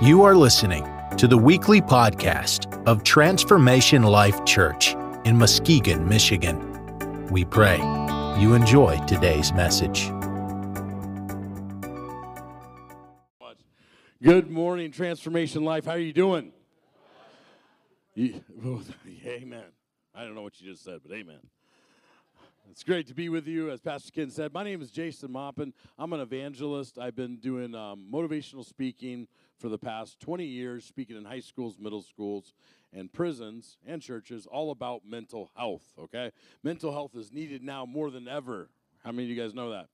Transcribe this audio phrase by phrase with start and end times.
[0.00, 4.94] You are listening to the weekly podcast of Transformation Life Church
[5.24, 7.26] in Muskegon, Michigan.
[7.32, 7.78] We pray
[8.38, 10.08] you enjoy today's message.
[14.22, 15.86] Good morning, Transformation Life.
[15.86, 16.52] How are you doing?
[18.16, 19.64] Amen.
[20.14, 21.40] I don't know what you just said, but amen.
[22.70, 23.72] It's great to be with you.
[23.72, 25.72] As Pastor Ken said, my name is Jason Maupin.
[25.98, 26.98] I'm an evangelist.
[26.98, 29.26] I've been doing um, motivational speaking
[29.58, 32.54] for the past 20 years, speaking in high schools, middle schools,
[32.92, 36.30] and prisons and churches, all about mental health, okay?
[36.62, 38.70] Mental health is needed now more than ever.
[39.04, 39.88] How many of you guys know that?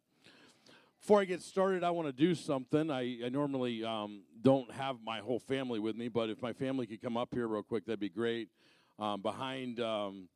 [1.01, 2.91] Before I get started, I want to do something.
[2.91, 6.87] I, I normally um, don't have my whole family with me, but if my family
[6.87, 8.49] could come up here real quick, that'd be great.
[8.99, 10.29] Um, behind um,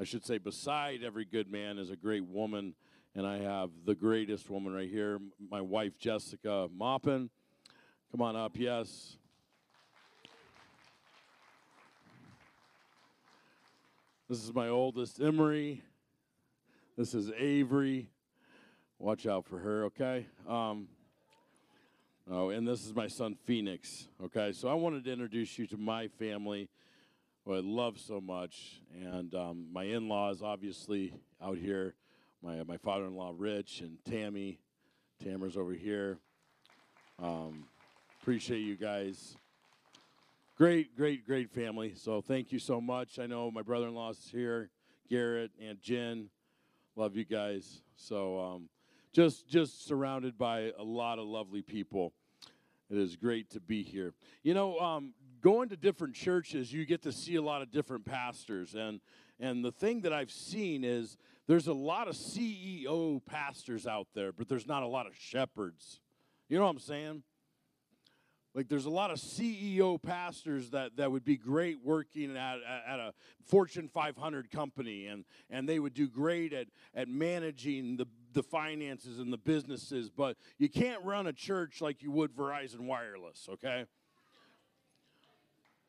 [0.00, 2.74] I should say, beside every good man is a great woman,
[3.14, 5.18] and I have the greatest woman right here,
[5.50, 7.28] my wife, Jessica Maupin.
[8.10, 9.16] Come on up, yes.
[14.28, 15.82] This is my oldest, Emery.
[16.96, 18.10] This is Avery.
[18.98, 20.26] Watch out for her, okay?
[20.48, 20.88] Um,
[22.28, 24.50] oh, and this is my son, Phoenix, okay?
[24.50, 26.68] So I wanted to introduce you to my family
[27.44, 28.80] who I love so much.
[28.92, 31.94] And um, my in laws, obviously, out here.
[32.42, 34.58] My, my father in law, Rich, and Tammy.
[35.22, 36.18] Tamara's over here.
[37.22, 37.66] Um,
[38.20, 39.36] appreciate you guys.
[40.58, 41.94] Great, great, great family.
[41.94, 43.18] So thank you so much.
[43.18, 44.68] I know my brother in law's here,
[45.08, 46.28] Garrett and Jen.
[46.96, 47.80] Love you guys.
[47.96, 48.68] So um,
[49.12, 52.12] just just surrounded by a lot of lovely people.
[52.90, 54.12] It is great to be here.
[54.42, 58.04] You know, um, going to different churches, you get to see a lot of different
[58.04, 58.74] pastors.
[58.74, 59.00] And,
[59.38, 64.32] and the thing that I've seen is there's a lot of CEO pastors out there,
[64.32, 66.00] but there's not a lot of shepherds.
[66.48, 67.22] You know what I'm saying?
[68.54, 72.98] Like there's a lot of CEO pastors that, that would be great working at, at
[72.98, 73.12] a
[73.46, 79.18] Fortune 500 company and, and they would do great at, at managing the, the finances
[79.20, 83.86] and the businesses, but you can't run a church like you would Verizon Wireless, okay?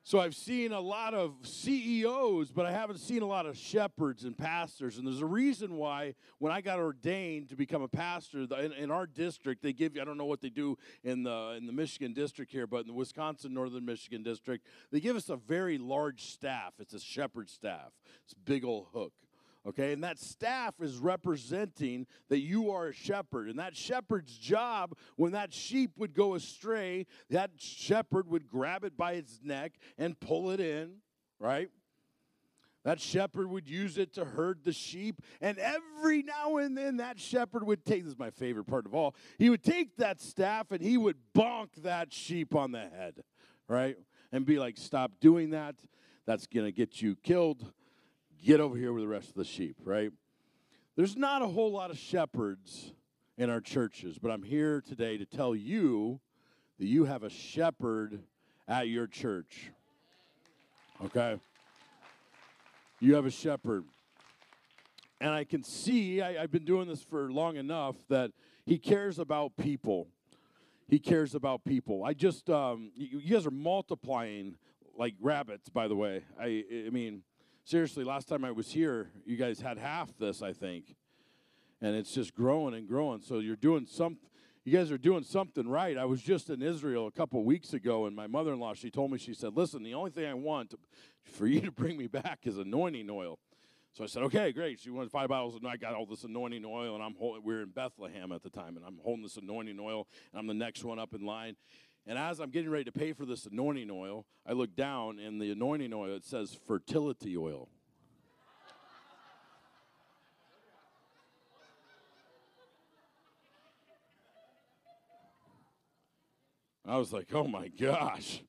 [0.04, 4.24] So I've seen a lot of CEOs, but I haven't seen a lot of shepherds
[4.24, 4.98] and pastors.
[4.98, 8.90] And there's a reason why when I got ordained to become a pastor in, in,
[8.90, 11.74] our district, they give you I don't know what they do in the in the
[11.74, 15.78] Michigan district here, but in the Wisconsin Northern Michigan district, they give us a very
[15.78, 16.74] large staff.
[16.80, 17.92] It's a shepherd staff.
[18.26, 19.14] It's big old hook.
[19.68, 23.48] Okay, and that staff is representing that you are a shepherd.
[23.48, 28.98] And that shepherd's job, when that sheep would go astray, that shepherd would grab it
[28.98, 30.96] by its neck and pull it in,
[31.40, 31.70] right?
[32.84, 35.22] That shepherd would use it to herd the sheep.
[35.40, 38.96] And every now and then, that shepherd would take this is my favorite part of
[38.96, 43.24] all he would take that staff and he would bonk that sheep on the head,
[43.68, 43.98] right?
[44.32, 45.76] And be like, stop doing that.
[46.26, 47.72] That's going to get you killed
[48.44, 50.12] get over here with the rest of the sheep, right?
[50.96, 52.94] There's not a whole lot of shepherds
[53.38, 56.20] in our churches, but I'm here today to tell you
[56.80, 58.20] that you have a shepherd
[58.68, 59.72] at your church.
[61.06, 61.40] Okay?
[63.00, 63.86] You have a shepherd.
[65.20, 68.32] And I can see, I, have been doing this for long enough, that
[68.66, 70.08] he cares about people.
[70.88, 72.04] He cares about people.
[72.04, 74.56] I just, um, you, you guys are multiplying
[74.98, 76.24] like rabbits, by the way.
[76.40, 77.24] I, I mean,
[77.64, 80.96] seriously, last time I was here, you guys had half this, I think.
[81.82, 83.22] And it's just growing and growing.
[83.22, 84.18] So you're doing some
[84.64, 85.98] you guys are doing something right.
[85.98, 89.18] I was just in Israel a couple weeks ago and my mother-in-law, she told me
[89.18, 90.76] she said, "Listen, the only thing I want
[91.24, 93.40] for you to bring me back is anointing oil."
[93.94, 96.64] So I said, "Okay, great." She wanted five bottles, and I got all this anointing
[96.64, 99.38] oil, and I'm holding, we are in Bethlehem at the time, and I'm holding this
[99.38, 101.56] anointing oil, and I'm the next one up in line.
[102.08, 105.40] And as I'm getting ready to pay for this anointing oil, I look down and
[105.40, 107.70] the anointing oil, it says fertility oil.
[116.88, 118.42] I was like, oh my gosh,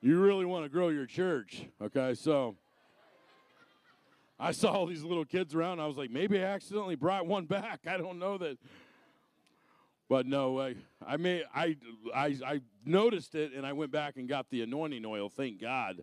[0.00, 1.64] you really want to grow your church.
[1.82, 2.56] Okay, so
[4.38, 5.80] I saw all these little kids around.
[5.80, 7.80] I was like, maybe I accidentally brought one back.
[7.86, 8.58] I don't know that
[10.08, 10.74] but no, I,
[11.06, 11.76] I may I,
[12.14, 15.28] I I noticed it and I went back and got the anointing oil.
[15.28, 16.02] Thank God.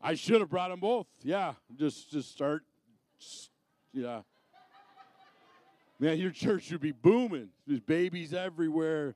[0.00, 1.06] I should have brought them both.
[1.22, 2.62] Yeah, just just start.
[3.92, 4.22] Yeah.
[6.00, 7.50] Man, your church should be booming.
[7.66, 9.14] There's babies everywhere.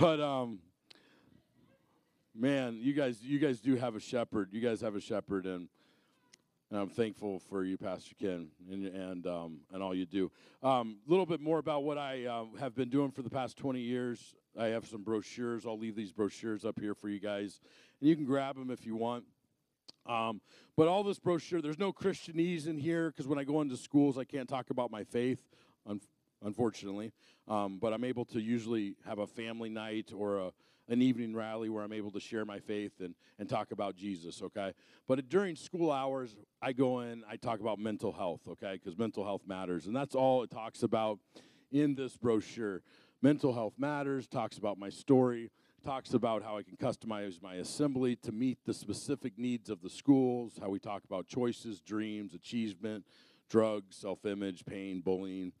[0.00, 0.60] But um,
[2.34, 4.48] man, you guys, you guys do have a shepherd.
[4.52, 5.68] You guys have a shepherd, and
[6.70, 10.32] And I'm thankful for you, Pastor Ken, and and um, and all you do.
[10.64, 13.56] A um, little bit more about what I uh, have been doing for the past
[13.56, 14.34] 20 years.
[14.58, 15.64] I have some brochures.
[15.64, 17.60] I'll leave these brochures up here for you guys,
[18.00, 19.24] and you can grab them if you want.
[20.06, 20.40] Um,
[20.76, 24.18] but all this brochure, there's no Christianese in here because when I go into schools,
[24.18, 25.48] I can't talk about my faith,
[25.86, 26.00] un-
[26.42, 27.12] unfortunately.
[27.46, 30.52] Um, but I'm able to usually have a family night or a,
[30.88, 34.42] an evening rally where I'm able to share my faith and, and talk about Jesus,
[34.42, 34.72] okay?
[35.08, 38.78] But during school hours, I go in, I talk about mental health, okay?
[38.82, 39.86] Because mental health matters.
[39.86, 41.18] And that's all it talks about
[41.72, 42.82] in this brochure.
[43.22, 45.50] Mental health matters, talks about my story,
[45.84, 49.90] talks about how I can customize my assembly to meet the specific needs of the
[49.90, 53.04] schools, how we talk about choices, dreams, achievement,
[53.48, 55.52] drugs, self image, pain, bullying.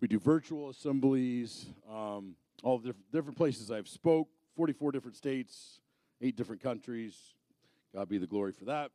[0.00, 5.80] We do virtual assemblies, um, all the different places I've spoke, 44 different states,
[6.20, 7.34] eight different countries.
[7.94, 8.90] God be the glory for that.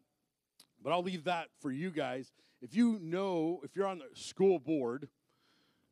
[0.84, 2.32] But I'll leave that for you guys.
[2.62, 5.10] If you know, if you're on the school board,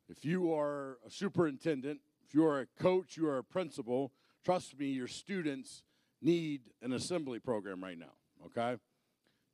[0.08, 4.12] if you are a superintendent, if you are a coach, you are a principal,
[4.44, 5.82] trust me, your students
[6.20, 8.12] need an assembly program right now,
[8.46, 8.80] okay?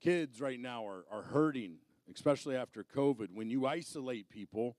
[0.00, 1.76] Kids right now are, are hurting,
[2.12, 3.28] especially after COVID.
[3.32, 4.76] When you isolate people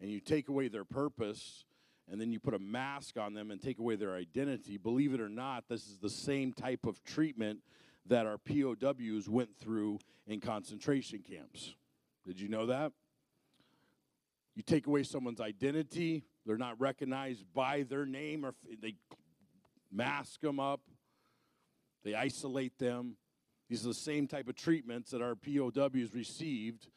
[0.00, 1.64] and you take away their purpose,
[2.10, 5.20] and then you put a mask on them and take away their identity, believe it
[5.20, 7.60] or not, this is the same type of treatment
[8.06, 11.74] that our POWs went through in concentration camps.
[12.26, 12.92] Did you know that?
[14.54, 18.94] You take away someone's identity, they're not recognized by their name, or they
[19.90, 20.80] mask them up,
[22.04, 23.16] they isolate them.
[23.68, 26.88] These are the same type of treatments that our POWs received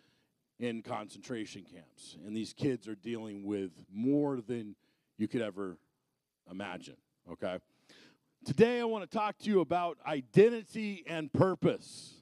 [0.60, 2.18] in concentration camps.
[2.26, 4.76] And these kids are dealing with more than
[5.18, 5.78] you could ever
[6.50, 6.98] imagine,
[7.32, 7.60] okay?
[8.46, 12.14] Today, I want to talk to you about identity and purpose.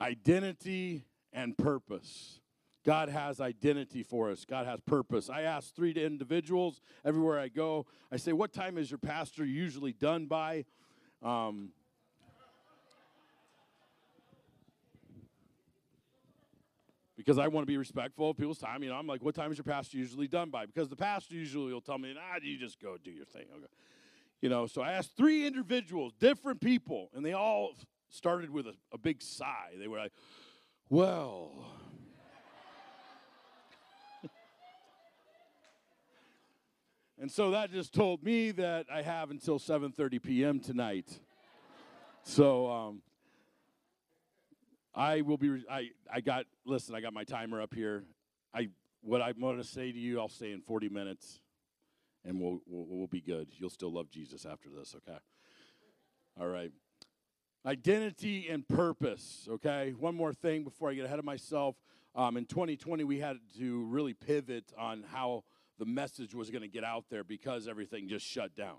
[0.00, 2.40] Identity and purpose.
[2.84, 4.44] God has identity for us.
[4.44, 5.28] God has purpose.
[5.28, 7.86] I ask three individuals everywhere I go.
[8.10, 10.64] I say, What time is your pastor usually done by?
[11.22, 11.70] Um,
[17.28, 18.82] because I want to be respectful of people's time.
[18.82, 20.64] You know, I'm like, What time is your pastor usually done by?
[20.64, 23.44] Because the pastor usually will tell me, Ah, you just go do your thing.
[23.54, 23.66] Okay.
[24.40, 27.74] You know, so I asked three individuals, different people, and they all
[28.08, 29.72] started with a, a big sigh.
[29.78, 30.12] They were like,
[30.88, 31.66] Well,
[37.20, 40.60] And so that just told me that I have until 7:30 p.m.
[40.60, 41.20] tonight.
[42.22, 43.02] So um,
[44.98, 45.64] I will be.
[45.70, 46.46] I I got.
[46.66, 48.02] Listen, I got my timer up here.
[48.52, 48.68] I
[49.00, 51.38] what I'm going to say to you, I'll say in 40 minutes,
[52.24, 53.48] and we'll, we'll we'll be good.
[53.56, 54.96] You'll still love Jesus after this.
[54.96, 55.18] Okay.
[56.38, 56.72] All right.
[57.64, 59.46] Identity and purpose.
[59.48, 59.94] Okay.
[59.96, 61.76] One more thing before I get ahead of myself.
[62.16, 65.44] Um, in 2020, we had to really pivot on how
[65.78, 68.78] the message was going to get out there because everything just shut down.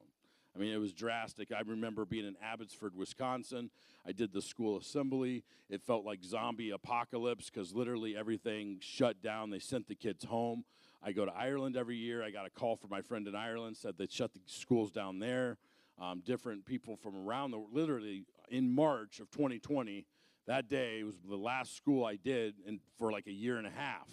[0.59, 1.53] I mean, it was drastic.
[1.53, 3.69] I remember being in Abbotsford, Wisconsin.
[4.06, 5.45] I did the school assembly.
[5.69, 9.51] It felt like zombie apocalypse because literally everything shut down.
[9.51, 10.65] They sent the kids home.
[11.01, 12.21] I go to Ireland every year.
[12.21, 15.19] I got a call from my friend in Ireland, said they shut the schools down
[15.19, 15.57] there.
[15.97, 20.05] Um, different people from around the literally in March of 2020.
[20.45, 23.71] That day was the last school I did in, for like a year and a
[23.71, 24.09] half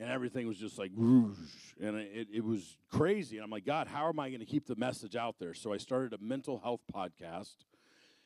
[0.00, 1.36] and everything was just like whoosh,
[1.80, 3.36] and it, it was crazy.
[3.36, 5.54] And i'm like god how am i going to keep the message out there?
[5.54, 7.56] So i started a mental health podcast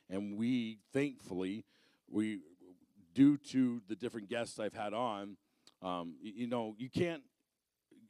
[0.09, 1.65] and we thankfully
[2.09, 2.41] we
[3.15, 5.37] due to the different guests i've had on
[5.83, 7.23] um, you, you know you can't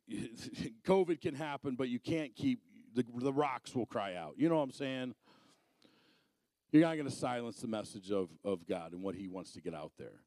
[0.86, 2.60] covid can happen but you can't keep
[2.94, 4.34] the, the rocks will cry out.
[4.36, 5.14] You know what i'm saying?
[6.70, 9.60] You're not going to silence the message of, of god and what he wants to
[9.60, 10.20] get out there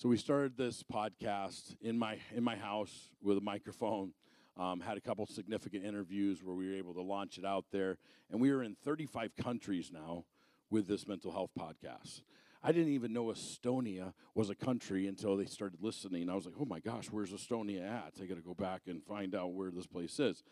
[0.00, 4.14] so we started this podcast in my in my house with a microphone.
[4.56, 7.98] Um, had a couple significant interviews where we were able to launch it out there,
[8.30, 10.24] and we are in 35 countries now
[10.70, 12.22] with this mental health podcast.
[12.62, 16.30] I didn't even know Estonia was a country until they started listening.
[16.30, 19.04] I was like, "Oh my gosh, where's Estonia at?" I got to go back and
[19.04, 20.42] find out where this place is.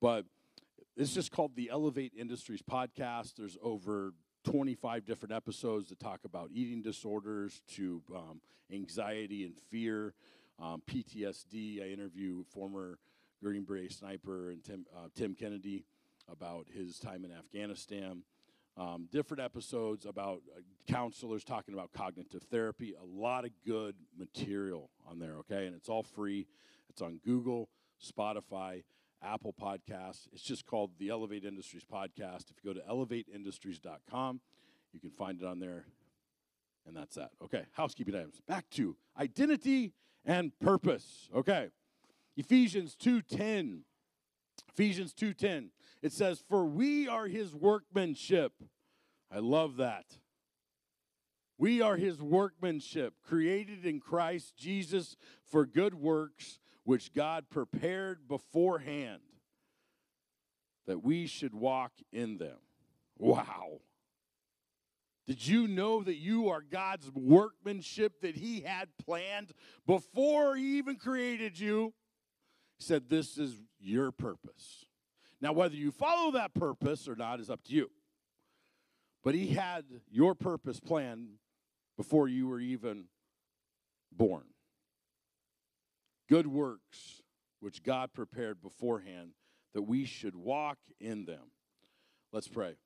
[0.00, 0.26] But
[0.96, 3.36] it's just called the Elevate Industries podcast.
[3.36, 4.14] There's over
[4.44, 8.40] 25 different episodes that talk about eating disorders to um,
[8.72, 10.14] anxiety and fear,
[10.60, 11.82] um, PTSD.
[11.82, 12.98] I interview former
[13.42, 15.84] Green Beret sniper and Tim, uh, Tim Kennedy
[16.30, 18.22] about his time in Afghanistan.
[18.76, 22.94] Um, different episodes about uh, counselors talking about cognitive therapy.
[23.00, 25.66] A lot of good material on there, okay?
[25.66, 26.46] And it's all free.
[26.88, 27.68] It's on Google,
[28.00, 28.84] Spotify,
[29.22, 30.28] Apple Podcasts.
[30.32, 32.50] It's just called the Elevate Industries Podcast.
[32.50, 34.40] If you go to elevateindustries.com,
[34.92, 35.86] you can find it on there.
[36.86, 37.32] And that's that.
[37.42, 38.40] Okay, housekeeping items.
[38.46, 39.92] Back to identity
[40.24, 41.28] and purpose.
[41.34, 41.70] Okay.
[42.36, 43.84] Ephesians 2:10.
[44.68, 45.70] Ephesians 2:10.
[46.02, 48.62] It says, "For we are his workmanship."
[49.30, 50.20] I love that.
[51.58, 59.20] We are his workmanship, created in Christ Jesus for good works, which God prepared beforehand
[60.86, 62.56] that we should walk in them.
[63.18, 63.82] Wow.
[65.26, 69.52] Did you know that you are God's workmanship that he had planned
[69.86, 71.92] before he even created you?
[72.78, 74.86] He said, This is your purpose.
[75.42, 77.90] Now, whether you follow that purpose or not is up to you.
[79.22, 81.32] But he had your purpose planned
[81.98, 83.08] before you were even
[84.10, 84.44] born.
[86.28, 87.22] Good works,
[87.60, 89.30] which God prepared beforehand,
[89.74, 91.50] that we should walk in them.
[92.32, 92.76] Let's pray.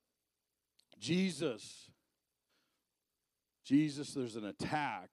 [1.01, 1.91] Jesus,
[3.65, 5.11] Jesus, there's an attack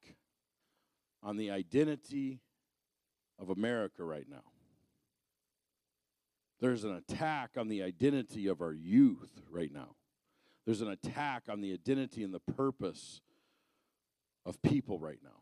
[1.23, 2.39] on the identity
[3.39, 4.43] of America right now.
[6.59, 9.95] There's an attack on the identity of our youth right now.
[10.65, 13.21] There's an attack on the identity and the purpose
[14.45, 15.41] of people right now.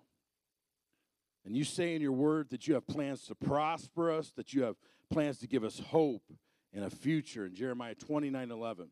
[1.47, 4.63] And you say in your word that you have plans to prosper us, that you
[4.63, 4.75] have
[5.09, 6.33] plans to give us hope
[6.73, 8.89] and a future in Jeremiah 29 11.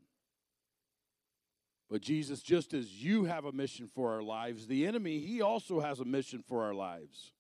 [1.89, 5.81] But Jesus, just as you have a mission for our lives, the enemy, he also
[5.81, 7.33] has a mission for our lives.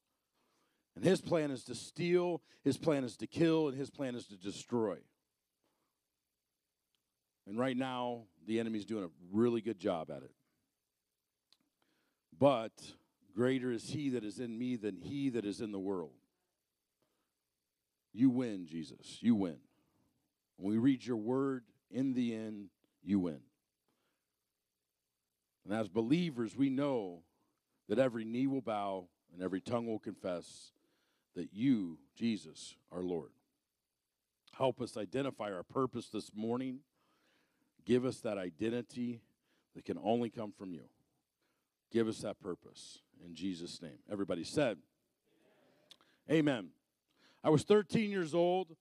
[0.97, 4.27] And his plan is to steal, his plan is to kill, and his plan is
[4.27, 4.97] to destroy.
[7.47, 10.31] And right now, the enemy's doing a really good job at it.
[12.37, 12.73] But
[13.35, 16.13] greater is he that is in me than he that is in the world.
[18.13, 19.17] You win, Jesus.
[19.19, 19.57] You win.
[20.57, 22.69] When we read your word, in the end,
[23.03, 23.39] you win.
[25.65, 27.23] And as believers, we know
[27.89, 30.71] that every knee will bow and every tongue will confess
[31.35, 33.31] that you, Jesus, are Lord.
[34.57, 36.79] Help us identify our purpose this morning.
[37.85, 39.21] Give us that identity
[39.75, 40.85] that can only come from you.
[41.91, 43.97] Give us that purpose in Jesus' name.
[44.11, 44.77] Everybody said,
[46.29, 46.39] Amen.
[46.39, 46.69] Amen.
[47.43, 48.75] I was 13 years old.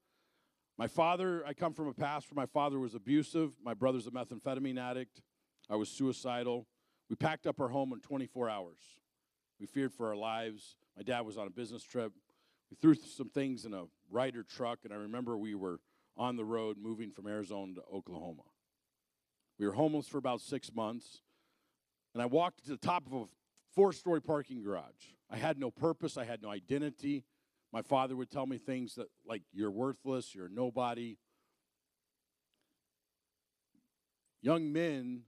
[0.77, 3.53] My father, I come from a past where my father was abusive.
[3.63, 5.23] My brother's a methamphetamine addict.
[5.71, 6.67] I was suicidal.
[7.09, 8.79] We packed up our home in 24 hours.
[9.61, 10.77] We feared for our lives.
[10.97, 12.13] My dad was on a business trip.
[12.71, 15.81] We threw some things in a Ryder truck, and I remember we were
[16.17, 18.43] on the road moving from Arizona to Oklahoma.
[19.59, 21.23] We were homeless for about six months,
[22.13, 23.25] and I walked to the top of a
[23.75, 25.13] four story parking garage.
[25.31, 27.25] I had no purpose, I had no identity.
[27.73, 31.17] My father would tell me things that, like, you're worthless, you're nobody.
[34.43, 35.23] Young men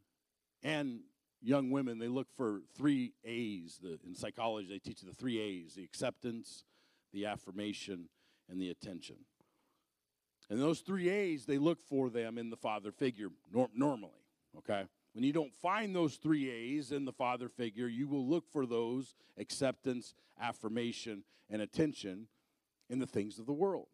[0.62, 1.00] and
[1.42, 3.78] young women, they look for three A's.
[3.82, 6.64] The, in psychology, they teach you the three A's the acceptance,
[7.12, 8.08] the affirmation,
[8.48, 9.16] and the attention.
[10.48, 14.12] And those three A's, they look for them in the father figure nor- normally,
[14.58, 14.84] okay?
[15.16, 18.66] When you don't find those three A's in the father figure, you will look for
[18.66, 22.26] those acceptance, affirmation, and attention
[22.90, 23.86] in the things of the world.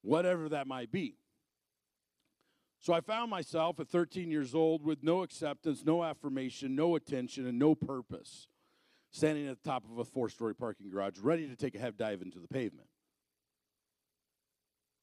[0.00, 1.16] Whatever that might be.
[2.80, 7.46] So I found myself at 13 years old with no acceptance, no affirmation, no attention,
[7.46, 8.48] and no purpose,
[9.10, 11.98] standing at the top of a four story parking garage, ready to take a head
[11.98, 12.88] dive into the pavement.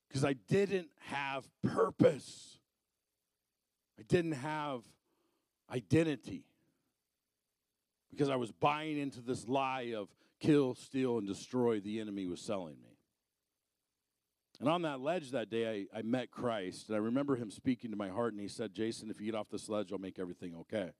[0.07, 2.58] Because I didn't have purpose,
[3.99, 4.81] I didn't have
[5.71, 6.45] identity.
[8.11, 10.07] Because I was buying into this lie of
[10.39, 12.97] kill, steal, and destroy the enemy was selling me.
[14.59, 16.87] And on that ledge that day, I, I met Christ.
[16.87, 19.35] And I remember him speaking to my heart, and he said, Jason, if you get
[19.35, 20.91] off this ledge, I'll make everything okay.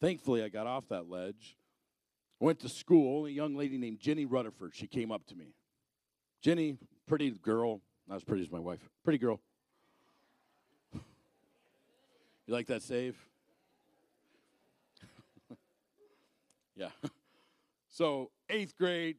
[0.00, 1.56] Thankfully, I got off that ledge.
[2.40, 3.26] I went to school.
[3.26, 5.54] A young lady named Jenny Rutherford, she came up to me.
[6.42, 9.40] Jenny, pretty girl, not as pretty as my wife, pretty girl.
[12.50, 13.16] You like that save?
[16.76, 16.88] yeah.
[17.92, 19.16] So, eighth grade,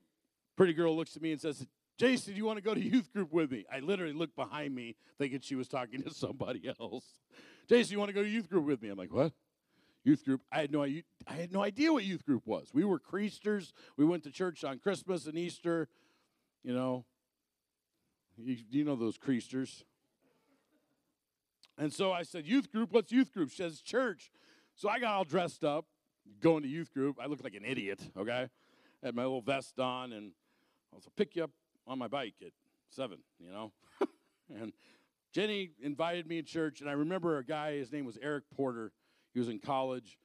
[0.56, 3.32] pretty girl looks at me and says, Jason, you want to go to youth group
[3.32, 3.66] with me?
[3.72, 7.06] I literally looked behind me thinking she was talking to somebody else.
[7.68, 8.90] Jason, you want to go to youth group with me?
[8.90, 9.34] I'm like, what?
[10.04, 10.42] Youth group.
[10.52, 12.70] I had no I had no idea what youth group was.
[12.74, 13.72] We were creasters.
[13.98, 15.90] We went to church on Christmas and Easter.
[16.64, 17.06] You know,
[18.38, 19.84] you, you know those creasters.
[21.82, 22.92] And so I said, Youth group?
[22.92, 23.50] What's youth group?
[23.50, 24.30] She says, Church.
[24.76, 25.86] So I got all dressed up,
[26.40, 27.18] going to youth group.
[27.20, 28.50] I looked like an idiot, okay?
[29.04, 30.32] Had my little vest on, and
[30.94, 31.50] I was pick you up
[31.88, 32.52] on my bike at
[32.92, 33.72] seven, you know?
[34.56, 34.74] and
[35.34, 38.92] Jenny invited me to church, and I remember a guy, his name was Eric Porter.
[39.34, 40.20] He was in college,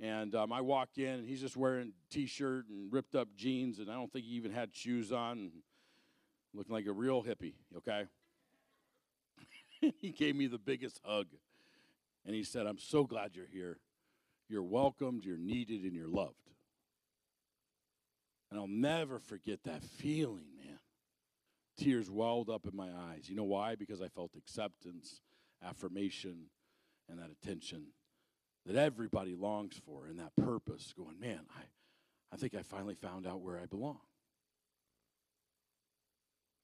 [0.00, 3.90] And um, I walk in, and he's just wearing t-shirt and ripped up jeans, and
[3.90, 5.50] I don't think he even had shoes on,
[6.54, 7.52] looking like a real hippie.
[7.76, 8.06] Okay.
[9.98, 11.26] he gave me the biggest hug,
[12.24, 13.78] and he said, "I'm so glad you're here.
[14.48, 15.24] You're welcomed.
[15.24, 16.34] You're needed, and you're loved."
[18.50, 20.78] And I'll never forget that feeling, man.
[21.76, 23.28] Tears welled up in my eyes.
[23.28, 23.74] You know why?
[23.74, 25.20] Because I felt acceptance,
[25.62, 26.46] affirmation,
[27.08, 27.88] and that attention
[28.66, 31.62] that everybody longs for and that purpose going, man, I,
[32.32, 34.00] I think I finally found out where I belong.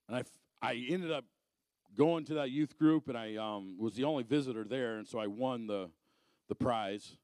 [0.08, 0.24] And I,
[0.60, 1.24] I ended up
[1.96, 5.18] going to that youth group, and I um, was the only visitor there, and so
[5.18, 5.90] I won the,
[6.48, 7.16] the prize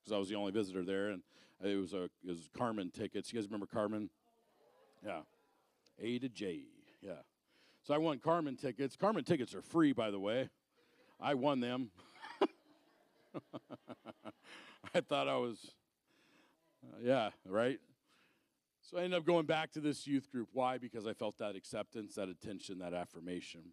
[0.00, 1.22] because I was the only visitor there, and
[1.62, 3.32] it was a it was Carmen tickets.
[3.32, 4.10] You guys remember Carmen?
[5.04, 5.20] Yeah,
[5.98, 6.62] A to J.
[7.00, 7.12] Yeah.
[7.82, 8.96] So I won Carmen tickets.
[8.96, 10.50] Carmen tickets are free, by the way.
[11.18, 11.90] I won them.
[14.94, 15.74] I thought I was,
[16.84, 17.78] uh, yeah, right?
[18.82, 20.48] So I ended up going back to this youth group.
[20.52, 20.78] Why?
[20.78, 23.72] Because I felt that acceptance, that attention, that affirmation.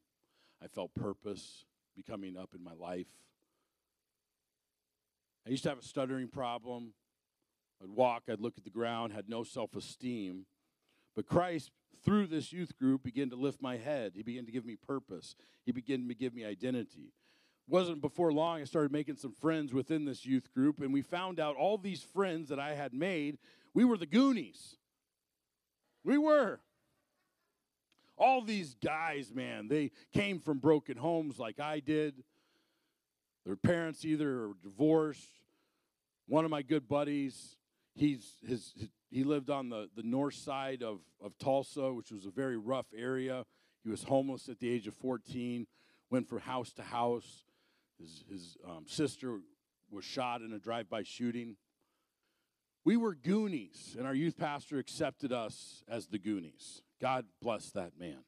[0.64, 3.08] I felt purpose becoming up in my life.
[5.46, 6.94] I used to have a stuttering problem.
[7.82, 10.46] I'd walk, I'd look at the ground, had no self esteem.
[11.16, 11.72] But Christ,
[12.04, 14.14] through this youth group, began to lift my head.
[14.16, 15.36] He began to give me purpose.
[15.66, 17.14] He began to give me identity
[17.68, 21.40] wasn't before long I started making some friends within this youth group, and we found
[21.40, 23.38] out all these friends that I had made,
[23.74, 24.78] we were the Goonies.
[26.04, 26.62] We were.
[28.18, 32.24] All these guys, man, they came from broken homes like I did.
[33.46, 35.40] Their parents either were divorced.
[36.28, 37.56] One of my good buddies,
[37.96, 42.26] he's his, his he lived on the, the north side of, of Tulsa, which was
[42.26, 43.46] a very rough area.
[43.84, 45.66] He was homeless at the age of 14,
[46.10, 47.46] went from house to house.
[48.00, 49.40] His, his um, sister
[49.90, 51.56] was shot in a drive by shooting.
[52.88, 56.84] We were Goonies, and our youth pastor accepted us as the Goonies.
[57.01, 58.24] God bless that man.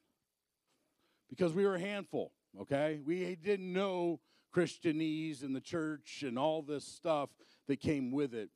[1.30, 3.00] Because we were a handful, okay?
[3.02, 4.20] We didn't know
[4.54, 7.30] Christianese and the church and all this stuff
[7.68, 8.50] that came with it.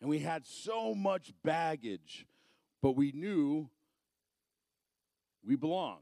[0.00, 2.26] And we had so much baggage,
[2.80, 3.68] but we knew
[5.46, 6.00] we belonged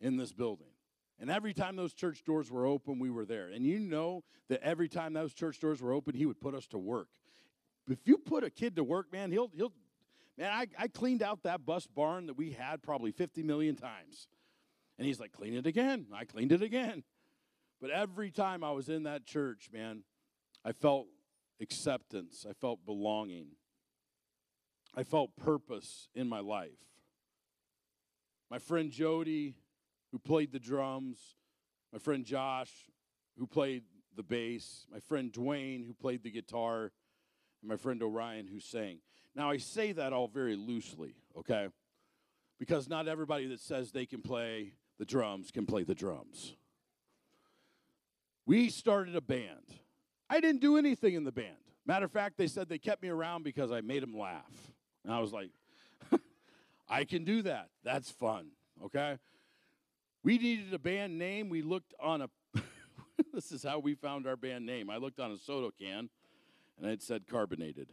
[0.00, 0.70] in this building.
[1.18, 3.48] And every time those church doors were open, we were there.
[3.48, 6.68] And you know that every time those church doors were open, he would put us
[6.68, 7.08] to work.
[7.88, 9.72] If you put a kid to work, man, he'll he'll
[10.38, 14.28] man, I, I cleaned out that bus barn that we had probably 50 million times.
[14.98, 16.06] And he's like, clean it again.
[16.14, 17.02] I cleaned it again.
[17.80, 20.04] But every time I was in that church, man,
[20.64, 21.06] I felt
[21.60, 22.46] acceptance.
[22.48, 23.48] I felt belonging.
[24.94, 26.70] I felt purpose in my life.
[28.50, 29.56] My friend Jody
[30.12, 31.18] who played the drums,
[31.92, 32.70] my friend Josh,
[33.38, 36.92] who played the bass, my friend Dwayne, who played the guitar,
[37.62, 38.98] and my friend Orion, who sang.
[39.34, 41.68] Now, I say that all very loosely, okay?
[42.58, 46.54] Because not everybody that says they can play the drums can play the drums.
[48.46, 49.78] We started a band.
[50.28, 51.56] I didn't do anything in the band.
[51.86, 54.52] Matter of fact, they said they kept me around because I made them laugh.
[55.04, 55.50] And I was like,
[56.88, 57.70] I can do that.
[57.82, 58.50] That's fun,
[58.84, 59.18] okay?
[60.22, 61.48] We needed a band name.
[61.48, 62.30] We looked on a,
[63.34, 64.88] this is how we found our band name.
[64.90, 66.10] I looked on a soda can
[66.80, 67.92] and it said carbonated.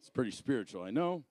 [0.00, 1.24] It's pretty spiritual, I know.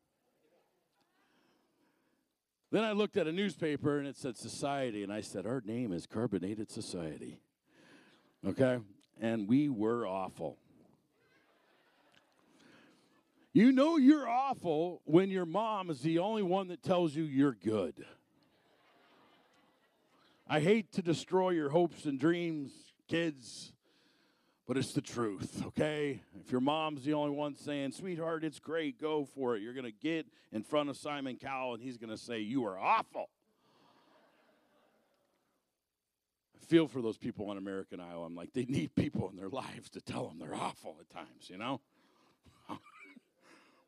[2.71, 5.91] Then I looked at a newspaper and it said Society, and I said, Our name
[5.91, 7.41] is Carbonated Society.
[8.47, 8.79] Okay?
[9.19, 10.57] And we were awful.
[13.53, 17.57] You know you're awful when your mom is the only one that tells you you're
[17.61, 18.05] good.
[20.47, 22.71] I hate to destroy your hopes and dreams,
[23.11, 23.73] kids,
[24.65, 26.21] but it's the truth, okay?
[26.39, 29.85] If your mom's the only one saying, sweetheart, it's great, go for it, you're going
[29.85, 33.27] to get in front of Simon Cowell and he's going to say, You are awful.
[36.55, 38.23] I feel for those people on American Idol.
[38.23, 41.49] I'm like, they need people in their lives to tell them they're awful at times,
[41.49, 41.81] you know?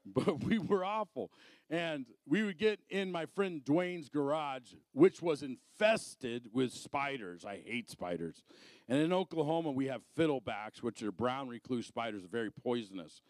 [0.14, 1.32] but we were awful.
[1.70, 7.46] And we would get in my friend Dwayne's garage, which was infested with spiders.
[7.46, 8.44] I hate spiders.
[8.90, 13.22] And in Oklahoma, we have fiddlebacks, which are brown recluse spiders, very poisonous.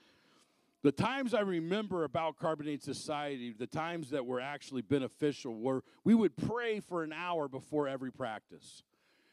[0.81, 6.13] The times I remember about Carbonate Society, the times that were actually beneficial, were we
[6.13, 8.83] would pray for an hour before every practice.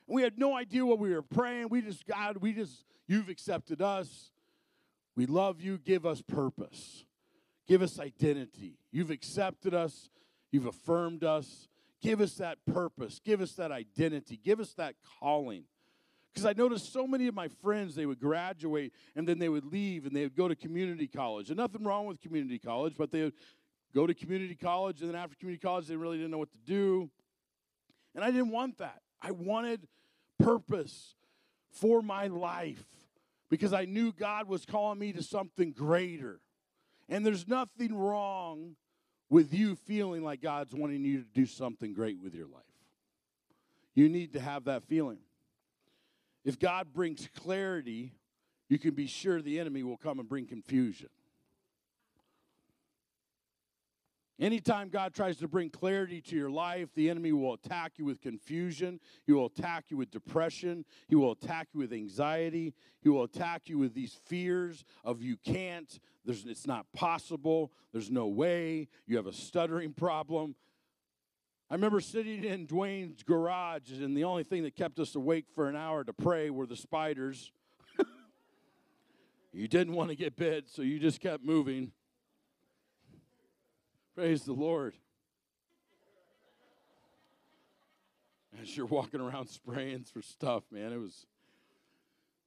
[0.07, 1.69] And we had no idea what we were praying.
[1.69, 4.31] We just, God, we just, you've accepted us.
[5.17, 5.79] We love you.
[5.79, 7.05] Give us purpose.
[7.71, 8.81] Give us identity.
[8.91, 10.11] You've accepted us,
[10.51, 11.69] you've affirmed us.
[12.03, 15.67] Give us that purpose, give us that identity, give us that calling.
[16.33, 19.67] Because I noticed so many of my friends, they would graduate and then they would
[19.67, 21.51] leave and they would go to community college.
[21.51, 23.35] And nothing wrong with community college, but they would
[23.95, 26.59] go to community college and then after community college, they really didn't know what to
[26.67, 27.09] do.
[28.17, 29.03] And I didn't want that.
[29.23, 29.87] I wanted
[30.41, 31.15] purpose
[31.71, 32.85] for my life
[33.49, 36.41] because I knew God was calling me to something greater.
[37.11, 38.77] And there's nothing wrong
[39.29, 42.63] with you feeling like God's wanting you to do something great with your life.
[43.95, 45.19] You need to have that feeling.
[46.45, 48.13] If God brings clarity,
[48.69, 51.09] you can be sure the enemy will come and bring confusion.
[54.41, 58.23] Anytime God tries to bring clarity to your life, the enemy will attack you with
[58.23, 58.99] confusion.
[59.27, 60.87] He will attack you with depression.
[61.09, 62.73] He will attack you with anxiety.
[63.03, 68.11] He will attack you with these fears of you can't, there's, it's not possible, there's
[68.11, 70.55] no way, you have a stuttering problem.
[71.69, 75.69] I remember sitting in Dwayne's garage, and the only thing that kept us awake for
[75.69, 77.53] an hour to pray were the spiders.
[79.53, 81.93] you didn't want to get bit, so you just kept moving.
[84.15, 84.95] Praise the Lord.
[88.61, 91.27] As you're walking around spraying for stuff, man, it was.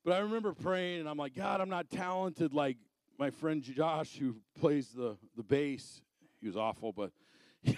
[0.03, 2.77] But I remember praying, and I'm like, God, I'm not talented like
[3.17, 6.01] my friend Josh, who plays the, the bass.
[6.41, 7.11] He was awful, but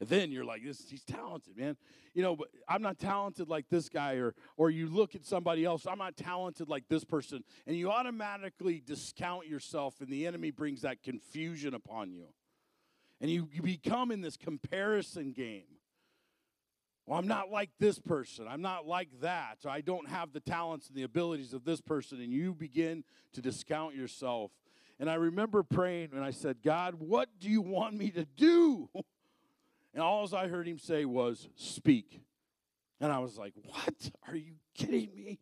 [0.00, 1.76] then you're like, this, he's talented, man.
[2.12, 5.64] You know, but I'm not talented like this guy, or or you look at somebody
[5.64, 10.50] else, I'm not talented like this person, and you automatically discount yourself, and the enemy
[10.50, 12.26] brings that confusion upon you.
[13.20, 15.64] And you, you become in this comparison game.
[17.06, 18.46] Well, I'm not like this person.
[18.48, 19.58] I'm not like that.
[19.66, 22.20] I don't have the talents and the abilities of this person.
[22.20, 24.52] And you begin to discount yourself.
[24.98, 28.88] And I remember praying and I said, God, what do you want me to do?
[29.92, 32.22] And all I heard him say was, Speak.
[33.00, 34.12] And I was like, What?
[34.28, 35.40] Are you kidding me?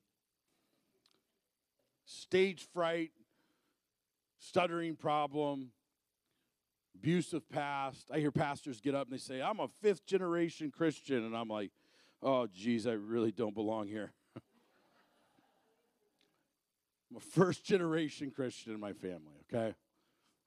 [2.06, 3.10] Stage fright,
[4.38, 5.72] stuttering problem,
[6.98, 8.10] abusive past.
[8.12, 11.24] I hear pastors get up and they say, I'm a fifth generation Christian.
[11.24, 11.70] And I'm like,
[12.22, 14.12] oh, geez, I really don't belong here.
[17.10, 19.74] I'm a first generation Christian in my family, okay?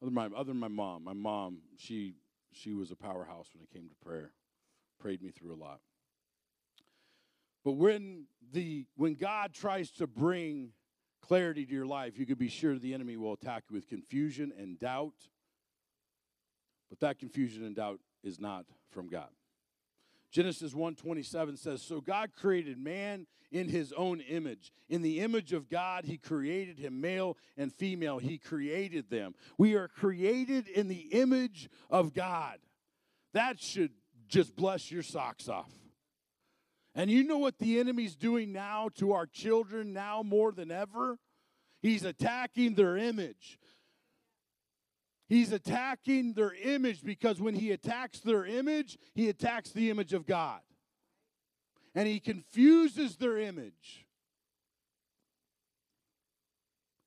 [0.02, 1.04] Other than my, other than my mom.
[1.04, 2.16] My mom, she,
[2.52, 4.32] she was a powerhouse when it came to prayer,
[5.00, 5.80] prayed me through a lot.
[7.64, 10.72] But when, the, when God tries to bring
[11.22, 14.52] clarity to your life, you can be sure the enemy will attack you with confusion
[14.58, 15.14] and doubt
[16.92, 19.30] but that confusion and doubt is not from God.
[20.30, 24.72] Genesis 1:27 says, "So God created man in his own image.
[24.88, 29.36] In the image of God he created him, male and female he created them.
[29.58, 32.60] We are created in the image of God."
[33.32, 33.94] That should
[34.28, 35.74] just bless your socks off.
[36.94, 41.20] And you know what the enemy's doing now to our children now more than ever?
[41.82, 43.58] He's attacking their image.
[45.32, 50.26] He's attacking their image because when he attacks their image, he attacks the image of
[50.26, 50.60] God.
[51.96, 54.06] And he confuses their image.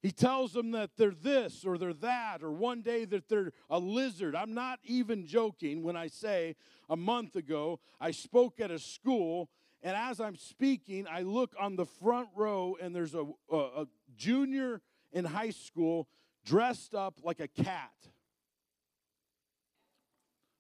[0.01, 3.79] He tells them that they're this or they're that, or one day that they're a
[3.79, 4.35] lizard.
[4.35, 6.57] I'm not even joking when I say
[6.89, 9.51] a month ago I spoke at a school,
[9.83, 13.87] and as I'm speaking, I look on the front row, and there's a, a, a
[14.17, 14.81] junior
[15.13, 16.09] in high school
[16.47, 17.91] dressed up like a cat.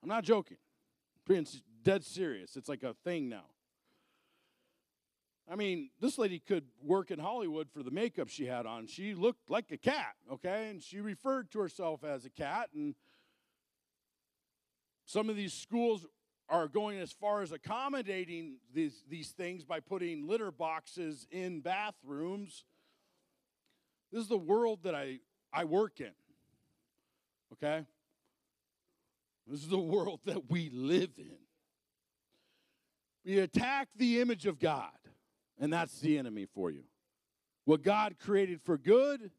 [0.04, 0.58] I'm not joking.
[1.26, 1.46] being
[1.82, 2.56] dead serious.
[2.56, 3.46] It's like a thing now.
[5.50, 8.86] I mean, this lady could work in Hollywood for the makeup she had on.
[8.86, 10.68] She looked like a cat, okay?
[10.68, 12.68] And she referred to herself as a cat.
[12.74, 12.94] And
[15.06, 16.04] some of these schools
[16.50, 22.64] are going as far as accommodating these, these things by putting litter boxes in bathrooms.
[24.12, 26.12] This is the world that I, I work in,
[27.54, 27.86] okay?
[29.46, 31.38] This is the world that we live in.
[33.24, 34.90] We attack the image of God,
[35.58, 36.84] and that's the enemy for you.
[37.64, 39.30] What God created for good,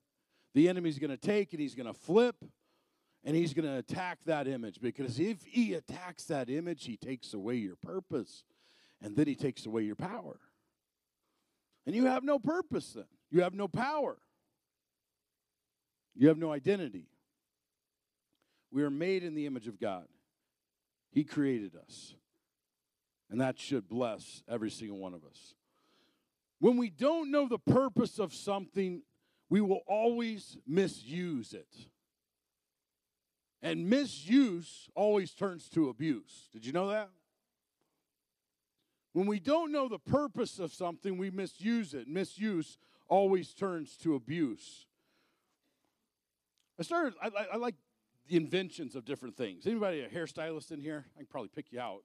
[0.54, 2.36] the enemy's going to take and he's going to flip
[3.24, 7.34] and he's going to attack that image because if he attacks that image, he takes
[7.34, 8.44] away your purpose
[9.02, 10.40] and then he takes away your power.
[11.86, 13.06] And you have no purpose then.
[13.30, 14.18] You have no power.
[16.16, 17.10] You have no identity.
[18.76, 20.04] We are made in the image of God.
[21.10, 22.14] He created us.
[23.30, 25.56] And that should bless every single one of us.
[26.60, 29.04] When we don't know the purpose of something,
[29.50, 31.74] we will always misuse it.
[33.62, 36.50] And misuse always turns to abuse.
[36.52, 37.10] Did you know that?
[39.14, 42.10] When we don't know the purpose of something, we misuse it.
[42.10, 44.86] Misuse always turns to abuse.
[46.78, 47.76] I started, I, I, I like
[48.28, 49.68] the inventions of different things.
[49.68, 51.06] Anybody a hairstylist in here?
[51.16, 52.04] I can probably pick you out.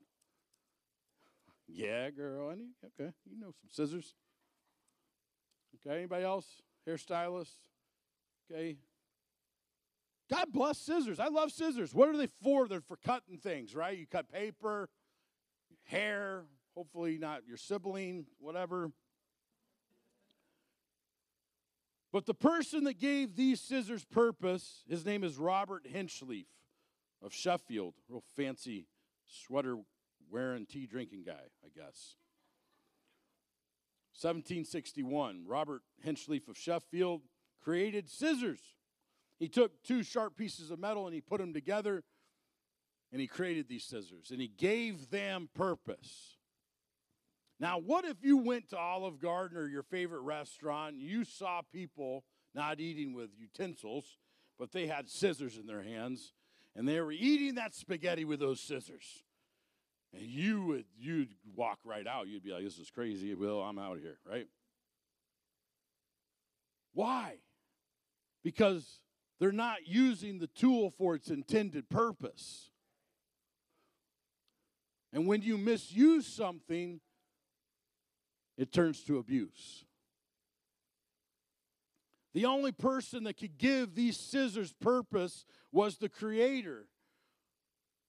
[1.66, 2.50] Yeah, girl.
[2.50, 2.68] Any?
[2.84, 4.14] Okay, you know some scissors.
[5.86, 6.46] Okay, anybody else?
[6.86, 7.54] Hairstylist.
[8.50, 8.76] Okay.
[10.30, 11.18] God bless scissors.
[11.18, 11.92] I love scissors.
[11.92, 12.68] What are they for?
[12.68, 13.98] They're for cutting things, right?
[13.98, 14.88] You cut paper,
[15.84, 16.44] hair,
[16.76, 18.90] hopefully not your sibling, whatever.
[22.12, 26.46] But the person that gave these scissors purpose, his name is Robert Hinchliffe
[27.22, 28.88] of Sheffield, real fancy
[29.26, 29.76] sweater
[30.28, 32.16] wearing, tea drinking guy, I guess.
[34.20, 37.22] 1761, Robert Hinchliffe of Sheffield
[37.62, 38.60] created scissors.
[39.38, 42.02] He took two sharp pieces of metal and he put them together
[43.12, 46.36] and he created these scissors and he gave them purpose.
[47.60, 51.60] Now, what if you went to Olive Garden or your favorite restaurant and you saw
[51.70, 54.16] people not eating with utensils,
[54.58, 56.32] but they had scissors in their hands
[56.74, 59.24] and they were eating that spaghetti with those scissors?
[60.14, 62.26] And you would you'd walk right out.
[62.26, 64.48] You'd be like, "This is crazy." Well, I'm out of here, right?
[66.94, 67.36] Why?
[68.42, 69.00] Because
[69.38, 72.70] they're not using the tool for its intended purpose.
[75.12, 77.00] And when you misuse something,
[78.60, 79.86] it turns to abuse.
[82.34, 86.84] The only person that could give these scissors purpose was the creator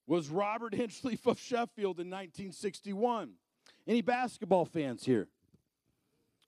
[0.05, 3.31] was Robert Hinchliffe of Sheffield in 1961.
[3.87, 5.29] Any basketball fans here?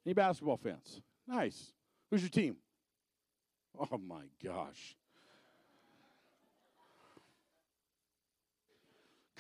[0.06, 1.02] Any basketball fans?
[1.26, 1.72] Nice.
[2.12, 2.58] Who's your team?
[3.80, 4.98] Oh my gosh.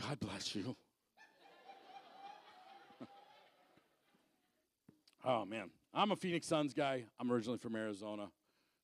[0.01, 0.77] God bless you.
[5.23, 5.69] Oh man.
[5.93, 7.05] I'm a Phoenix Suns guy.
[7.19, 8.29] I'm originally from Arizona.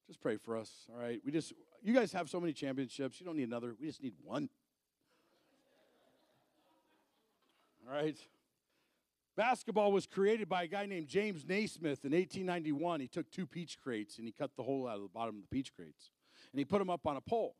[0.08, 1.20] Just pray for us, all right?
[1.26, 3.20] We just you guys have so many championships.
[3.20, 3.76] You don't need another.
[3.80, 4.50] We just need one.
[7.88, 8.18] All right.
[9.36, 13.00] Basketball was created by a guy named James Naismith in 1891.
[13.00, 15.42] He took two peach crates and he cut the hole out of the bottom of
[15.42, 16.12] the peach crates.
[16.52, 17.56] And he put them up on a pole.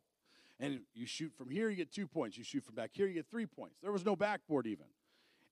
[0.58, 2.36] And you shoot from here, you get two points.
[2.36, 3.76] You shoot from back here, you get three points.
[3.82, 4.84] There was no backboard even.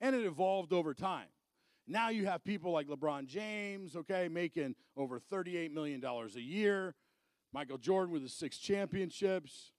[0.02, 1.28] And it evolved over time.
[1.88, 6.94] Now you have people like LeBron James, okay, making over $38 million a year.
[7.52, 9.72] Michael Jordan with his six championships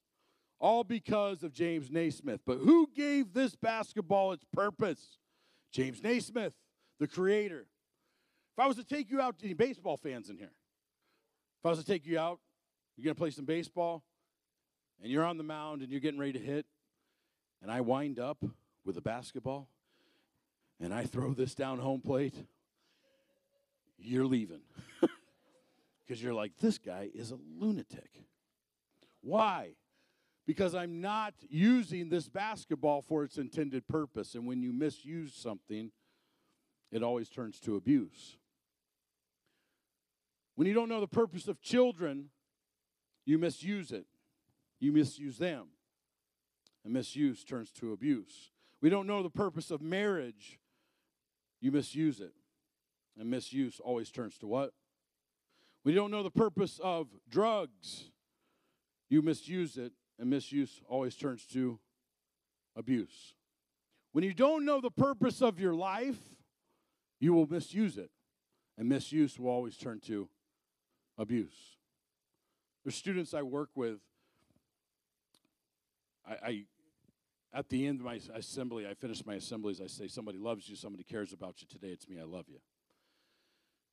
[0.60, 2.40] all because of James Naismith.
[2.44, 5.18] But who gave this basketball its purpose?
[5.72, 6.52] James Naismith,
[6.98, 7.66] the creator.
[8.56, 10.52] If I was to take you out, any baseball fans in here?
[11.60, 12.40] If I was to take you out,
[12.96, 14.02] you're going to play some baseball,
[15.02, 16.66] and you're on the mound and you're getting ready to hit,
[17.62, 18.44] and I wind up
[18.84, 19.68] with a basketball,
[20.80, 22.34] and I throw this down home plate,
[23.98, 24.62] you're leaving.
[26.06, 28.24] Because you're like, this guy is a lunatic.
[29.20, 29.76] Why?
[30.50, 34.34] because I'm not using this basketball for its intended purpose.
[34.34, 35.92] And when you misuse something,
[36.90, 38.36] it always turns to abuse.
[40.56, 42.30] When you don't know the purpose of children,
[43.24, 44.06] you misuse it.
[44.80, 45.68] You misuse them.
[46.84, 48.50] And misuse turns to abuse.
[48.80, 50.58] We don't know the purpose of marriage,
[51.60, 52.32] you misuse it.
[53.18, 54.72] And misuse always turns to what?
[55.84, 58.10] We don't know the purpose of drugs,
[59.08, 61.80] you misuse it, and misuse always turns to
[62.76, 63.34] abuse.
[64.12, 66.18] When you don't know the purpose of your life,
[67.18, 68.10] you will misuse it.
[68.78, 70.28] And misuse will always turn to
[71.18, 71.76] abuse.
[72.84, 73.98] There's students I work with.
[76.26, 76.64] I, I
[77.52, 80.76] at the end of my assembly, I finish my assemblies, I say, Somebody loves you,
[80.76, 81.66] somebody cares about you.
[81.68, 82.58] Today it's me, I love you.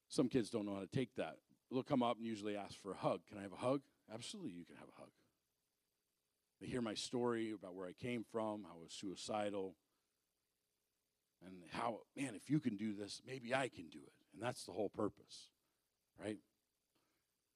[0.10, 1.38] Some kids don't know how to take that.
[1.72, 3.22] They'll come up and usually ask for a hug.
[3.28, 3.82] Can I have a hug?
[4.13, 5.10] Absolutely, you can have a hug.
[6.62, 9.76] They hear my story about where I came from, how I was suicidal,
[11.46, 14.13] and how, man, if you can do this, maybe I can do it.
[14.34, 15.50] And that's the whole purpose,
[16.20, 16.38] right?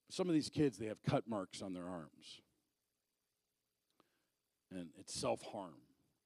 [0.10, 2.42] Some of these kids, they have cut marks on their arms.
[4.72, 5.82] And it's self harm.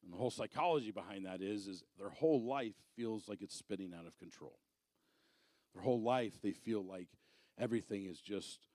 [0.06, 3.92] And the whole psychology behind that is, is their whole life feels like it's spinning
[3.98, 4.60] out of control.
[5.74, 7.08] Their whole life, they feel like
[7.60, 8.68] everything is just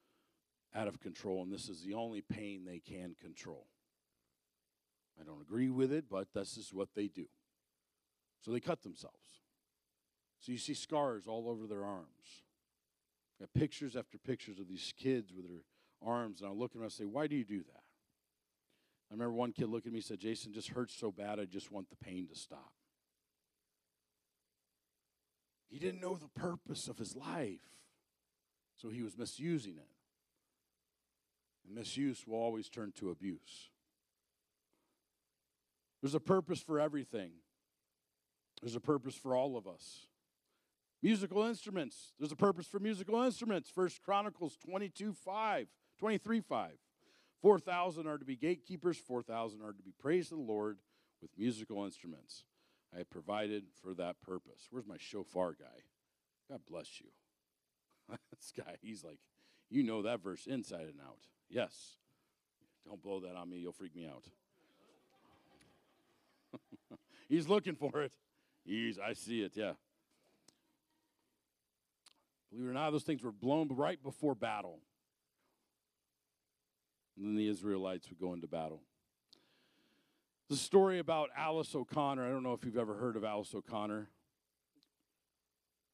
[0.74, 3.68] out of control, and this is the only pain they can control.
[5.20, 7.26] I don't agree with it, but this is what they do.
[8.40, 9.16] So they cut themselves.
[10.40, 12.44] So you see scars all over their arms.
[13.38, 15.62] I got pictures after pictures of these kids with their
[16.02, 17.82] arms, and I look at them and I say, Why do you do that?
[19.10, 21.44] I remember one kid looked at me and said, Jason, just hurts so bad, I
[21.44, 22.72] just want the pain to stop.
[25.68, 27.60] He didn't know the purpose of his life,
[28.76, 29.88] so he was misusing it.
[31.66, 33.70] And misuse will always turn to abuse.
[36.00, 37.32] There's a purpose for everything.
[38.62, 40.06] There's a purpose for all of us.
[41.02, 42.12] Musical instruments.
[42.18, 43.70] There's a purpose for musical instruments.
[43.70, 45.66] First Chronicles 22 5,
[45.98, 46.70] 23 5.
[47.42, 50.78] 4,000 are to be gatekeepers, 4,000 are to be praised to the Lord
[51.22, 52.44] with musical instruments.
[52.94, 54.66] I have provided for that purpose.
[54.70, 55.84] Where's my shofar guy?
[56.50, 57.06] God bless you.
[58.34, 59.20] this guy, he's like,
[59.70, 61.18] you know that verse inside and out.
[61.48, 61.96] Yes.
[62.86, 64.24] Don't blow that on me, you'll freak me out.
[67.28, 68.12] he's looking for it.
[68.64, 69.72] He's, I see it, yeah.
[72.50, 74.80] Believe it or not, those things were blown right before battle.
[77.20, 78.80] And then the Israelites would go into battle.
[80.48, 82.26] The story about Alice O'Connor.
[82.26, 84.08] I don't know if you've ever heard of Alice O'Connor,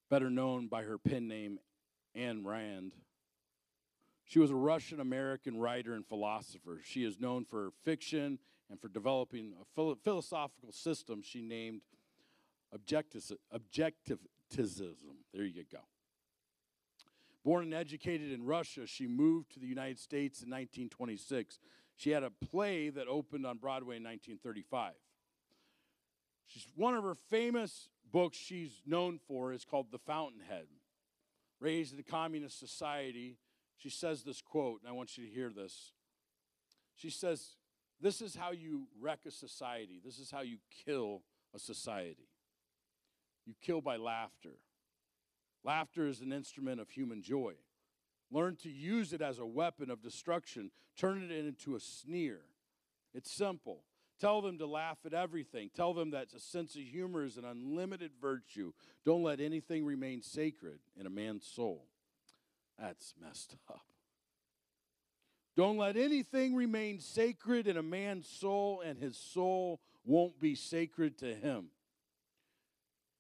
[0.08, 1.58] better known by her pen name,
[2.14, 2.92] Anne Rand.
[4.24, 6.80] She was a Russian American writer and philosopher.
[6.84, 8.38] She is known for fiction
[8.70, 11.82] and for developing a philosophical system she named
[12.72, 13.36] objectivism.
[15.34, 15.80] There you go.
[17.46, 21.60] Born and educated in Russia, she moved to the United States in 1926.
[21.94, 24.94] She had a play that opened on Broadway in 1935.
[26.48, 30.66] She's one of her famous books she's known for is called The Fountainhead.
[31.60, 33.38] Raised in a communist society,
[33.76, 35.92] she says this quote, and I want you to hear this.
[36.96, 37.50] She says,
[38.00, 40.00] This is how you wreck a society.
[40.04, 41.22] This is how you kill
[41.54, 42.26] a society.
[43.46, 44.58] You kill by laughter.
[45.66, 47.54] Laughter is an instrument of human joy.
[48.30, 52.42] Learn to use it as a weapon of destruction, turn it into a sneer.
[53.12, 53.82] It's simple.
[54.20, 55.70] Tell them to laugh at everything.
[55.74, 58.72] Tell them that a sense of humor is an unlimited virtue.
[59.04, 61.86] Don't let anything remain sacred in a man's soul.
[62.78, 63.84] That's messed up.
[65.56, 71.18] Don't let anything remain sacred in a man's soul, and his soul won't be sacred
[71.18, 71.70] to him.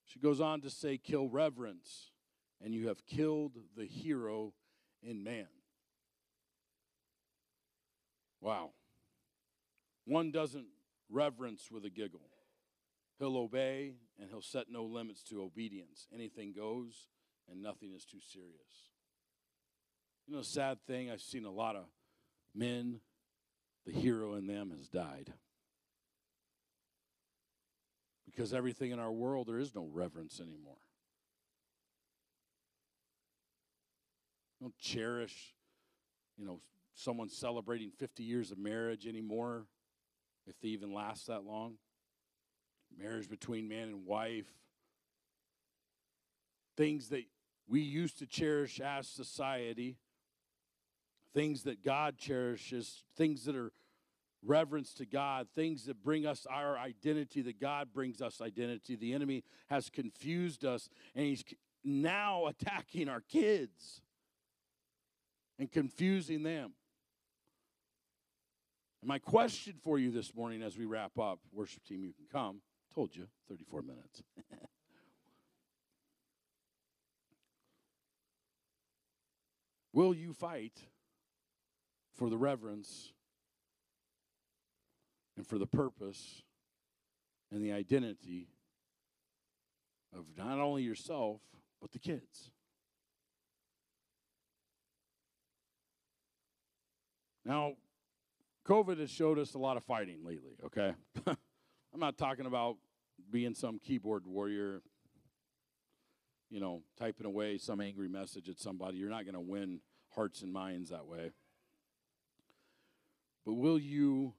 [0.04, 2.12] She goes on to say, kill reverence
[2.62, 4.52] and you have killed the hero
[5.02, 5.46] in man.
[8.40, 8.70] Wow.
[10.04, 10.66] One doesn't
[11.10, 12.28] reverence with a giggle.
[13.18, 16.06] He'll obey and he'll set no limits to obedience.
[16.14, 17.08] Anything goes
[17.50, 18.90] and nothing is too serious.
[20.26, 21.84] You know, sad thing, I've seen a lot of
[22.54, 23.00] men,
[23.84, 25.32] the hero in them has died.
[28.26, 30.76] Because everything in our world, there is no reverence anymore.
[34.60, 35.54] Don't cherish,
[36.36, 36.60] you know,
[36.94, 39.66] someone celebrating 50 years of marriage anymore,
[40.46, 41.74] if they even last that long.
[42.98, 44.46] Marriage between man and wife.
[46.76, 47.24] Things that
[47.68, 49.96] we used to cherish as society,
[51.34, 53.72] things that God cherishes, things that are
[54.42, 58.94] reverence to God, things that bring us our identity, that God brings us identity.
[58.94, 61.44] The enemy has confused us, and he's
[61.84, 64.00] now attacking our kids
[65.58, 66.72] and confusing them.
[69.00, 72.26] And my question for you this morning as we wrap up, worship team, you can
[72.30, 72.60] come.
[72.94, 74.22] Told you, 34 minutes.
[79.92, 80.88] Will you fight
[82.14, 83.12] for the reverence
[85.36, 86.42] and for the purpose
[87.50, 88.48] and the identity
[90.14, 91.40] of not only yourself,
[91.80, 92.50] but the kids?
[97.46, 97.74] Now,
[98.66, 100.94] COVID has showed us a lot of fighting lately, okay?
[101.28, 102.76] I'm not talking about
[103.30, 104.82] being some keyboard warrior,
[106.50, 108.98] you know, typing away some angry message at somebody.
[108.98, 109.78] You're not going to win
[110.12, 111.30] hearts and minds that way.
[113.44, 114.34] But will you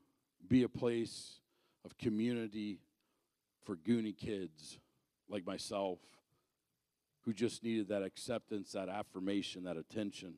[0.45, 1.39] be a place
[1.85, 2.81] of community
[3.63, 4.79] for Goonie kids
[5.29, 5.99] like myself
[7.21, 10.33] who just needed that acceptance, that affirmation, that attention?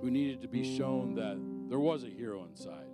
[0.00, 1.38] Who needed to be shown that
[1.68, 2.86] there was a hero inside,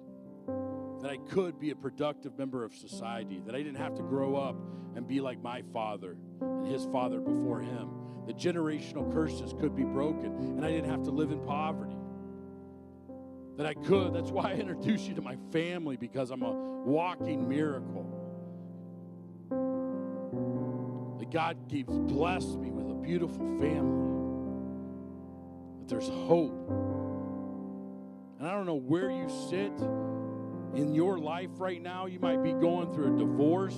[1.01, 4.37] that I could be a productive member of society, that I didn't have to grow
[4.37, 4.57] up
[4.97, 7.91] and be like my father and his father before him,
[8.27, 11.97] that generational curses could be broken, and I didn't have to live in poverty.
[13.57, 14.13] That I could.
[14.13, 18.15] That's why I introduced you to my family because I'm a walking miracle.
[21.19, 24.18] That God keeps blessed me with a beautiful family.
[25.89, 26.69] There's hope
[28.39, 29.73] and I don't know where you sit
[30.81, 32.07] in your life right now.
[32.07, 33.77] You might be going through a divorce.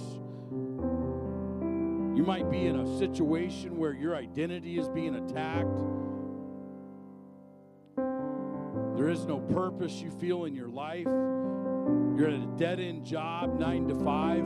[2.14, 5.78] You might be in a situation where your identity is being attacked.
[8.96, 11.06] There is no purpose you feel in your life.
[11.06, 14.44] You're at a dead end job, nine to five.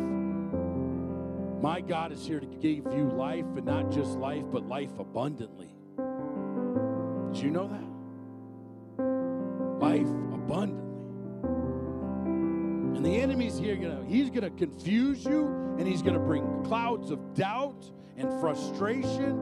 [1.60, 5.73] My God is here to give you life, and not just life, but life abundantly.
[7.34, 7.82] Did you know that?
[9.84, 10.84] Life abundantly.
[12.96, 17.10] And the enemy's here, gonna, he's going to confuse you, and he's to bring clouds
[17.10, 19.32] of doubt and frustration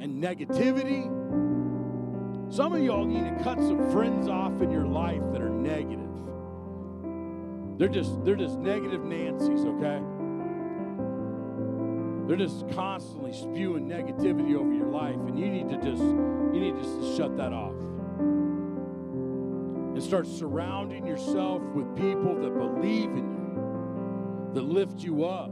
[0.00, 1.04] and negativity.
[2.52, 6.10] Some of y'all need to cut some friends off in your life that are negative.
[7.78, 10.02] They're just they're just negative Nancy's, okay?
[12.28, 16.76] They're just constantly spewing negativity over your life, and you need to just you need
[16.76, 17.72] to shut that off
[19.94, 25.50] and start surrounding yourself with people that believe in you, that lift you up,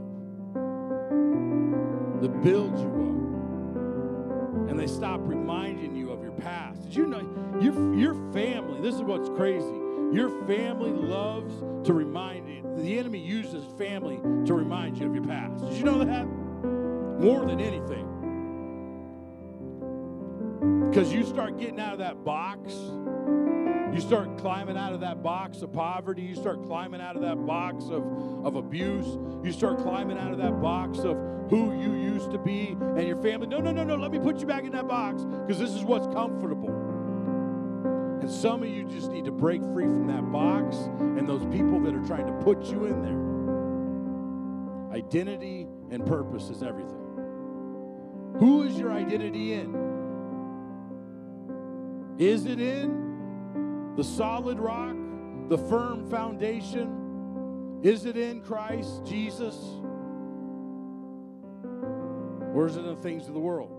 [2.21, 6.83] that build you up, and they stop reminding you of your past.
[6.83, 8.81] Did you know your your family?
[8.81, 9.65] This is what's crazy.
[10.13, 11.55] Your family loves
[11.87, 12.61] to remind you.
[12.77, 15.65] The enemy uses family to remind you of your past.
[15.65, 16.36] Did you know that?
[16.63, 18.05] More than anything.
[20.89, 22.73] Because you start getting out of that box,
[23.93, 27.45] you start climbing out of that box of poverty, you start climbing out of that
[27.45, 28.03] box of,
[28.45, 31.17] of abuse, you start climbing out of that box of
[31.49, 33.47] who you used to be and your family.
[33.47, 35.83] No, no, no, no, let me put you back in that box because this is
[35.83, 36.69] what's comfortable.
[38.21, 41.79] And some of you just need to break free from that box and those people
[41.81, 44.97] that are trying to put you in there.
[44.97, 46.93] Identity and purpose is everything.
[48.39, 49.75] Who is your identity in?
[52.19, 54.95] Is it in the solid rock,
[55.49, 57.79] the firm foundation?
[57.83, 59.55] Is it in Christ Jesus?
[62.53, 63.71] Or is it in the things of the world?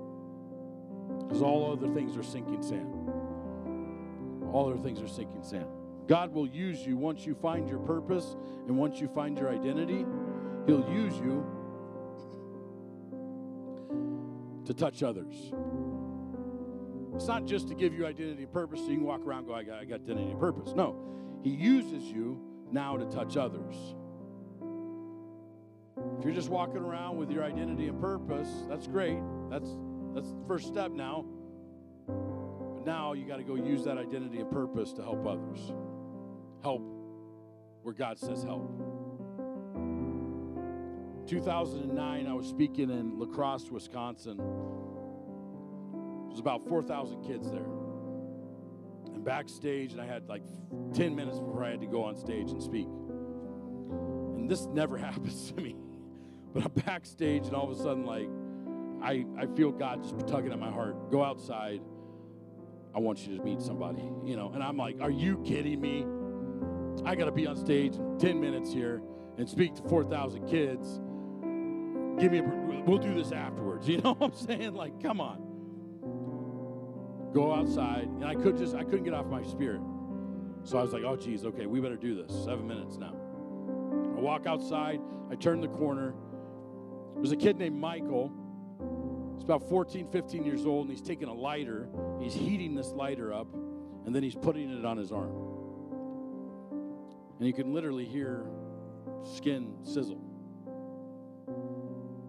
[1.26, 2.94] Because all other things are sinking sand.
[4.52, 5.66] All other things are sinking sand.
[6.06, 8.36] God will use you once you find your purpose
[8.66, 10.06] and once you find your identity.
[10.66, 11.44] He'll use you
[14.68, 15.34] to touch others.
[17.14, 19.54] It's not just to give you identity and purpose so you can walk around go,
[19.54, 20.74] I got, I got identity and purpose.
[20.76, 22.38] No, He uses you
[22.70, 23.74] now to touch others.
[26.18, 29.18] If you're just walking around with your identity and purpose, that's great.
[29.50, 29.70] That's
[30.14, 31.24] that's the first step now.
[32.06, 35.72] But now you got to go use that identity and purpose to help others.
[36.62, 36.82] Help
[37.82, 38.70] where God says help.
[41.28, 44.38] 2009, I was speaking in La Crosse, Wisconsin.
[46.26, 47.66] There's about 4,000 kids there.
[49.12, 50.42] And backstage, and I had like
[50.94, 52.86] 10 minutes before I had to go on stage and speak.
[52.86, 55.76] And this never happens to me.
[56.54, 58.28] But I'm backstage, and all of a sudden, like,
[59.02, 61.10] I, I feel God just tugging at my heart.
[61.10, 61.82] Go outside.
[62.94, 64.50] I want you to meet somebody, you know.
[64.54, 66.06] And I'm like, are you kidding me?
[67.04, 69.02] I got to be on stage in 10 minutes here
[69.36, 71.00] and speak to 4,000 kids.
[72.18, 73.88] Give me a, we'll do this afterwards.
[73.88, 74.74] You know what I'm saying?
[74.74, 75.44] Like, come on.
[77.32, 78.08] Go outside.
[78.08, 79.80] And I could just, I couldn't get off my spirit.
[80.64, 82.44] So I was like, oh, geez, okay, we better do this.
[82.44, 83.14] Seven minutes now.
[84.16, 85.00] I walk outside.
[85.30, 86.14] I turn the corner.
[87.16, 88.32] There's a kid named Michael.
[89.34, 91.88] He's about 14, 15 years old, and he's taking a lighter.
[92.20, 93.46] He's heating this lighter up,
[94.04, 95.32] and then he's putting it on his arm.
[97.38, 98.46] And you can literally hear
[99.22, 100.27] skin sizzle.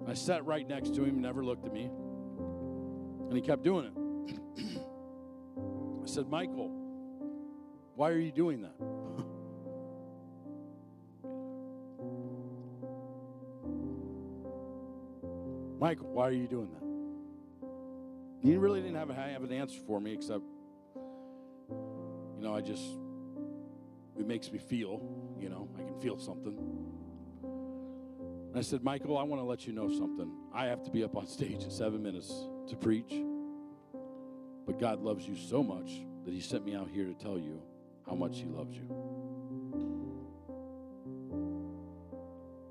[0.09, 3.93] I sat right next to him, never looked at me, and he kept doing it.
[6.03, 6.69] I said, Michael,
[7.95, 8.73] why are you doing that?
[15.79, 16.79] Michael, why are you doing that?
[18.41, 20.43] He really didn't have, have an answer for me except,
[21.69, 22.83] you know, I just,
[24.17, 25.03] it makes me feel,
[25.39, 26.57] you know, I can feel something.
[28.49, 30.31] And I said, Michael, I want to let you know something.
[30.51, 32.33] I have to be up on stage in seven minutes
[32.67, 33.13] to preach.
[34.65, 37.61] But God loves you so much that He sent me out here to tell you
[38.07, 38.87] how much He loves you.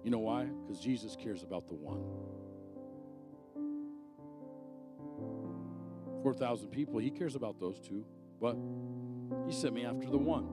[0.03, 0.47] You know why?
[0.67, 2.03] Because Jesus cares about the one.
[6.23, 8.05] 4,000 people, He cares about those two,
[8.41, 8.57] but
[9.47, 10.49] He sent me after the one.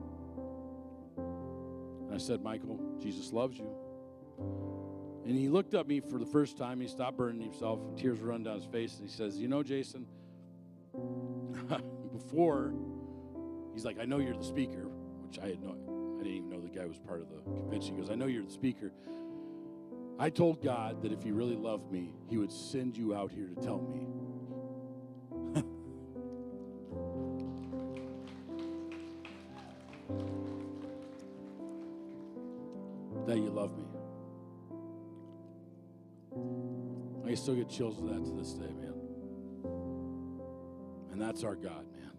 [2.06, 4.75] And I said, Michael, Jesus loves you.
[5.26, 6.80] And he looked at me for the first time.
[6.80, 9.00] He stopped burning himself, tears run down his face.
[9.00, 10.06] And he says, You know, Jason,
[12.12, 12.72] before,
[13.74, 14.86] he's like, I know you're the speaker,
[15.26, 15.76] which I had no,
[16.20, 17.96] I didn't even know the guy was part of the convention.
[17.96, 18.92] He goes, I know you're the speaker.
[20.16, 23.48] I told God that if He really loved me, He would send you out here
[23.48, 24.06] to tell me.
[33.26, 33.95] that you love me.
[37.36, 38.94] Still get chills of that to this day, man.
[41.12, 42.12] And that's our God, man.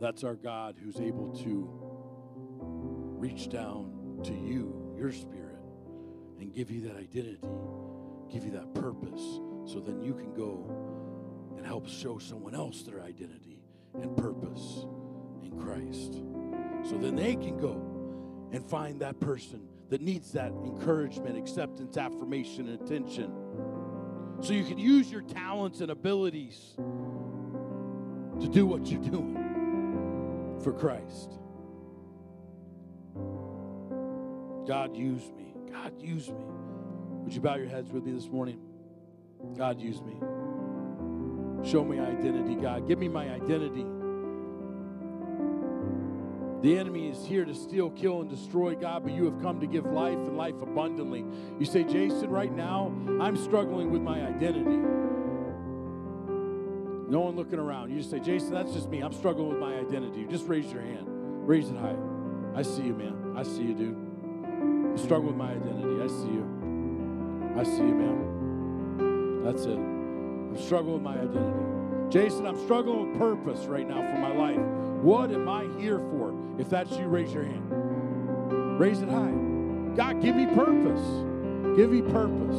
[0.00, 1.68] That's our God who's able to
[3.18, 5.58] reach down to you, your spirit,
[6.38, 7.40] and give you that identity,
[8.30, 13.02] give you that purpose, so then you can go and help show someone else their
[13.02, 13.60] identity
[14.00, 14.86] and purpose
[15.42, 16.22] in Christ.
[16.88, 17.87] So then they can go
[18.52, 23.32] and find that person that needs that encouragement, acceptance, affirmation, and attention.
[24.40, 31.32] So you can use your talents and abilities to do what you're doing for Christ.
[34.66, 35.54] God, use me.
[35.72, 36.44] God, use me.
[37.24, 38.60] Would you bow your heads with me this morning?
[39.56, 40.14] God, use me.
[41.68, 42.86] Show me identity, God.
[42.86, 43.84] Give me my identity.
[46.62, 49.66] The enemy is here to steal, kill, and destroy, God, but you have come to
[49.66, 51.24] give life and life abundantly.
[51.58, 54.78] You say, Jason, right now, I'm struggling with my identity.
[57.08, 57.90] No one looking around.
[57.90, 59.00] You just say, Jason, that's just me.
[59.00, 60.26] I'm struggling with my identity.
[60.28, 61.06] Just raise your hand.
[61.48, 61.96] Raise it high.
[62.56, 63.34] I see you, man.
[63.36, 63.94] I see you, dude.
[63.94, 66.02] I'm struggling with my identity.
[66.02, 66.44] I see you.
[67.56, 69.44] I see you, man.
[69.44, 69.78] That's it.
[69.78, 72.10] I'm struggling with my identity.
[72.10, 74.87] Jason, I'm struggling with purpose right now for my life.
[75.02, 76.34] What am I here for?
[76.58, 78.80] If that's you, raise your hand.
[78.80, 79.32] Raise it high.
[79.94, 81.02] God, give me purpose.
[81.76, 82.56] Give me purpose.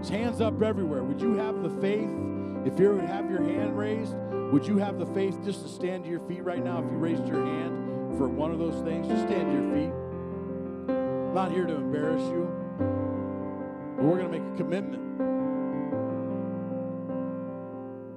[0.00, 1.02] It's hands up everywhere.
[1.02, 2.10] Would you have the faith?
[2.66, 4.14] If you would have your hand raised,
[4.52, 6.78] would you have the faith just to stand to your feet right now?
[6.78, 9.92] If you raised your hand for one of those things, just stand to your feet.
[10.88, 12.46] I'm not here to embarrass you,
[13.96, 15.02] but we're going to make a commitment.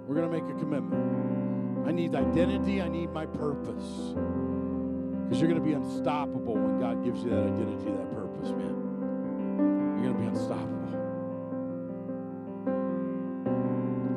[0.06, 1.55] We're going to make a commitment.
[1.86, 4.16] I need identity, I need my purpose.
[5.24, 10.02] Because you're going to be unstoppable when God gives you that identity, that purpose, man.
[10.02, 10.86] You're going to be unstoppable.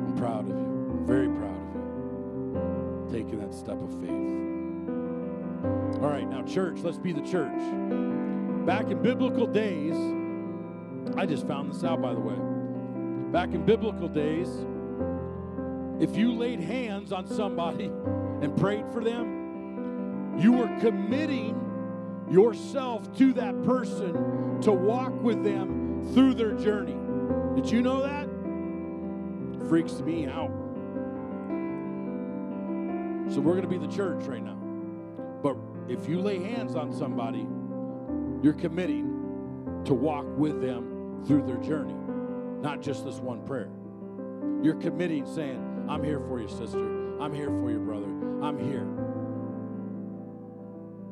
[0.09, 0.55] I'm proud of you.
[0.55, 3.07] I'm very proud of you.
[3.11, 4.39] Taking that step of faith.
[6.01, 7.59] All right, now, church, let's be the church.
[8.65, 9.95] Back in biblical days,
[11.17, 12.35] I just found this out, by the way.
[13.31, 14.47] Back in biblical days,
[15.99, 21.55] if you laid hands on somebody and prayed for them, you were committing
[22.29, 26.95] yourself to that person to walk with them through their journey.
[27.55, 28.29] Did you know that?
[29.67, 30.51] Freaks me out.
[33.29, 34.57] So we're going to be the church right now.
[35.43, 37.45] But if you lay hands on somebody,
[38.41, 41.95] you're committing to walk with them through their journey,
[42.61, 43.69] not just this one prayer.
[44.63, 47.19] You're committing, saying, I'm here for you, sister.
[47.19, 48.05] I'm here for you, brother.
[48.45, 48.85] I'm here.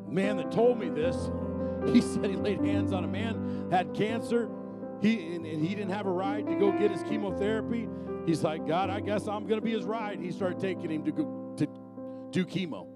[0.06, 1.30] The man that told me this,
[1.92, 4.48] he said he laid hands on a man, had cancer.
[5.02, 7.88] He and, and he didn't have a ride to go get his chemotherapy.
[8.24, 10.20] He's like, God, I guess I'm going to be his ride.
[10.20, 11.66] He started taking him to go to
[12.30, 12.86] do chemo.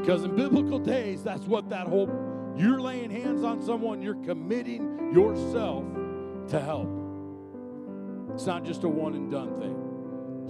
[0.00, 2.08] Because in biblical days, that's what that whole
[2.56, 5.84] you're laying hands on someone, you're committing yourself
[6.48, 6.88] to help.
[8.34, 9.79] It's not just a one and done thing.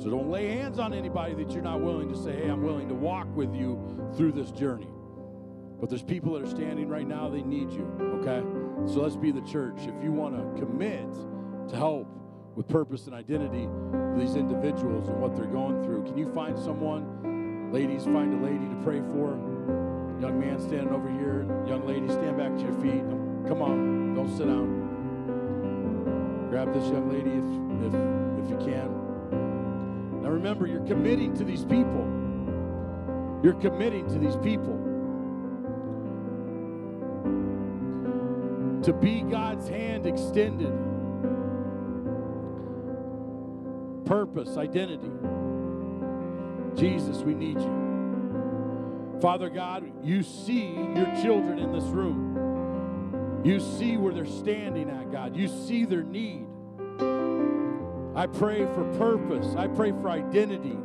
[0.02, 2.88] So don't lay hands on anybody that you're not willing to say, hey, I'm willing
[2.88, 3.78] to walk with you
[4.16, 4.88] through this journey.
[5.78, 7.84] But there's people that are standing right now, they need you,
[8.20, 8.40] okay?
[8.90, 9.76] So let's be the church.
[9.80, 11.06] If you want to commit
[11.68, 12.08] to help
[12.54, 16.58] with purpose and identity for these individuals and what they're going through, can you find
[16.58, 17.70] someone?
[17.70, 19.36] Ladies, find a lady to pray for.
[20.18, 21.44] Young man standing over here.
[21.66, 23.04] Young lady, stand back to your feet.
[23.46, 24.80] Come on, don't sit down.
[26.48, 27.44] Grab this young lady if,
[27.84, 27.94] if,
[28.42, 28.99] if you can.
[30.30, 32.06] Now remember, you're committing to these people.
[33.42, 34.76] You're committing to these people.
[38.84, 40.72] To be God's hand extended.
[44.04, 45.10] Purpose, identity.
[46.76, 49.18] Jesus, we need you.
[49.20, 53.42] Father God, you see your children in this room.
[53.42, 55.34] You see where they're standing at, God.
[55.34, 56.49] You see their need.
[58.20, 59.56] I pray for purpose.
[59.56, 60.76] I pray for identity.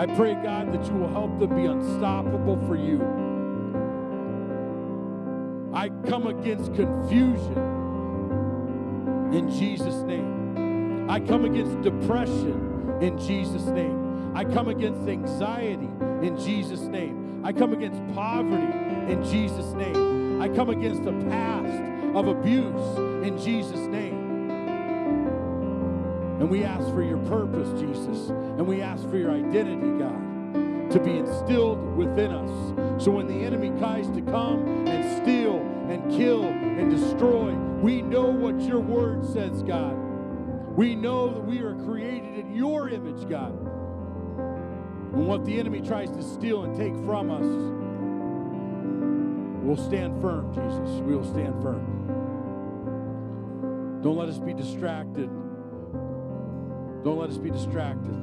[0.00, 3.02] I pray, God, that you will help them be unstoppable for you.
[5.74, 7.58] I come against confusion
[9.32, 11.10] in Jesus' name.
[11.10, 14.36] I come against depression in Jesus' name.
[14.36, 15.90] I come against anxiety
[16.22, 17.42] in Jesus' name.
[17.44, 20.40] I come against poverty in Jesus' name.
[20.40, 21.82] I come against a past
[22.14, 24.05] of abuse in Jesus' name.
[26.38, 28.28] And we ask for your purpose, Jesus.
[28.28, 33.02] And we ask for your identity, God, to be instilled within us.
[33.02, 35.56] So when the enemy tries to come and steal
[35.88, 39.96] and kill and destroy, we know what your word says, God.
[40.76, 43.52] We know that we are created in your image, God.
[45.14, 47.46] And what the enemy tries to steal and take from us,
[49.64, 51.00] we'll stand firm, Jesus.
[51.00, 52.02] We will stand firm.
[54.02, 55.30] Don't let us be distracted.
[57.06, 58.20] Don't let us be distracted.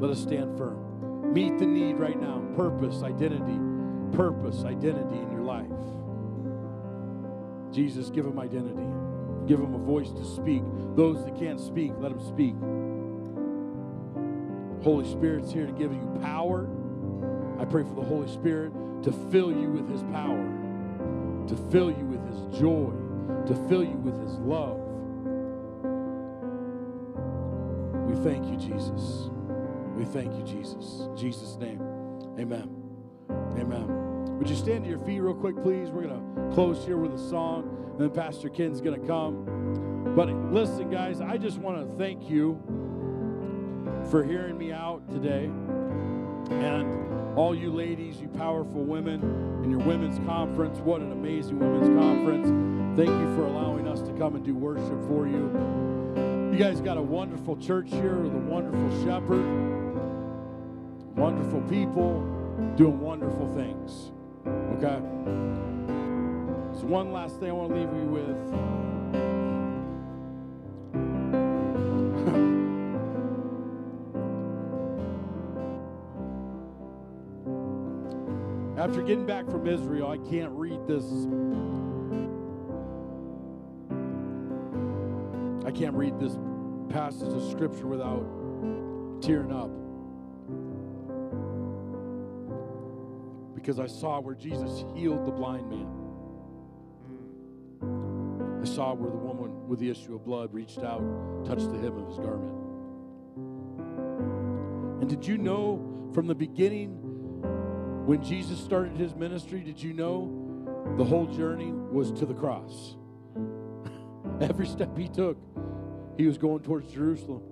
[0.00, 1.34] Let us stand firm.
[1.34, 2.42] Meet the need right now.
[2.56, 3.58] Purpose, identity,
[4.16, 5.68] purpose, identity in your life.
[7.70, 8.88] Jesus, give them identity.
[9.46, 10.62] Give them a voice to speak.
[10.96, 12.54] Those that can't speak, let them speak.
[14.82, 16.70] Holy Spirit's here to give you power.
[17.60, 18.72] I pray for the Holy Spirit
[19.02, 20.42] to fill you with his power,
[21.48, 22.90] to fill you with his joy,
[23.44, 24.81] to fill you with his love.
[28.12, 29.30] We thank you, Jesus.
[29.96, 31.00] We thank you, Jesus.
[31.00, 31.80] In Jesus' name.
[32.38, 32.68] Amen.
[33.58, 34.38] Amen.
[34.38, 35.88] Would you stand to your feet real quick, please?
[35.88, 40.12] We're going to close here with a song, and then Pastor Ken's going to come.
[40.14, 42.60] But listen, guys, I just want to thank you
[44.10, 45.46] for hearing me out today.
[46.50, 49.22] And all you ladies, you powerful women,
[49.62, 52.48] and your women's conference, what an amazing women's conference.
[52.94, 56.01] Thank you for allowing us to come and do worship for you.
[56.52, 59.42] You guys got a wonderful church here with a wonderful shepherd,
[61.16, 62.20] wonderful people
[62.76, 64.12] doing wonderful things.
[64.76, 65.00] Okay?
[66.78, 68.36] So, one last thing I want to leave you with.
[78.78, 81.04] After getting back from Israel, I can't read this.
[85.72, 86.36] Can't read this
[86.88, 88.24] passage of scripture without
[89.22, 89.70] tearing up.
[93.54, 95.88] Because I saw where Jesus healed the blind man.
[98.60, 101.02] I saw where the woman with the issue of blood reached out,
[101.44, 102.58] touched the hem of his garment.
[105.00, 106.98] And did you know from the beginning
[108.06, 110.30] when Jesus started his ministry, did you know
[110.96, 112.96] the whole journey was to the cross?
[114.40, 115.38] Every step he took,
[116.22, 117.42] he was going towards Jerusalem,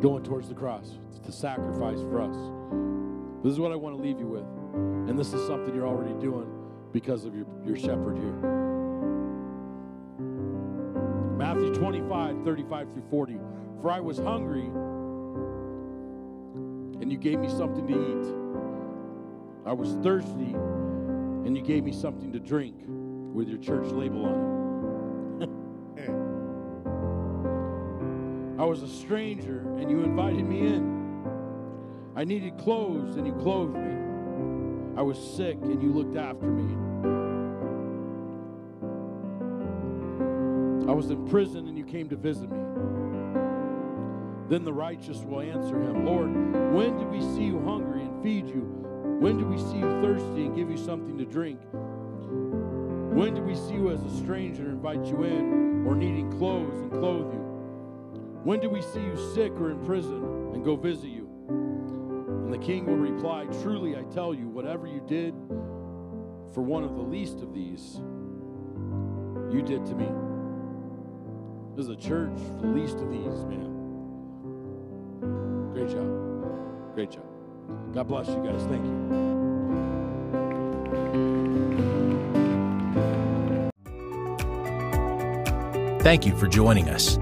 [0.00, 2.36] going towards the cross, the sacrifice for us.
[3.42, 4.44] This is what I want to leave you with.
[5.10, 6.46] And this is something you're already doing
[6.92, 8.36] because of your, your shepherd here.
[11.36, 13.40] Matthew 25, 35 through 40.
[13.80, 14.66] For I was hungry,
[17.02, 19.68] and you gave me something to eat.
[19.68, 24.51] I was thirsty, and you gave me something to drink with your church label on
[28.72, 31.26] was a stranger, and you invited me in.
[32.16, 34.96] I needed clothes, and you clothed me.
[34.96, 36.72] I was sick, and you looked after me.
[40.90, 42.62] I was in prison, and you came to visit me.
[44.48, 46.32] Then the righteous will answer him, Lord,
[46.72, 48.62] when did we see you hungry and feed you?
[49.20, 51.60] When did we see you thirsty and give you something to drink?
[51.72, 56.80] When did we see you as a stranger and invite you in, or needing clothes
[56.80, 57.41] and clothe you?
[58.44, 61.28] When do we see you sick or in prison and go visit you?
[61.48, 65.32] And the king will reply, Truly I tell you, whatever you did
[66.52, 68.00] for one of the least of these,
[69.54, 70.08] you did to me.
[71.76, 73.70] This is a church for the least of these, man.
[75.72, 76.94] Great job.
[76.94, 77.24] Great job.
[77.94, 78.62] God bless you guys.
[78.64, 79.22] Thank you.
[86.00, 87.21] Thank you for joining us.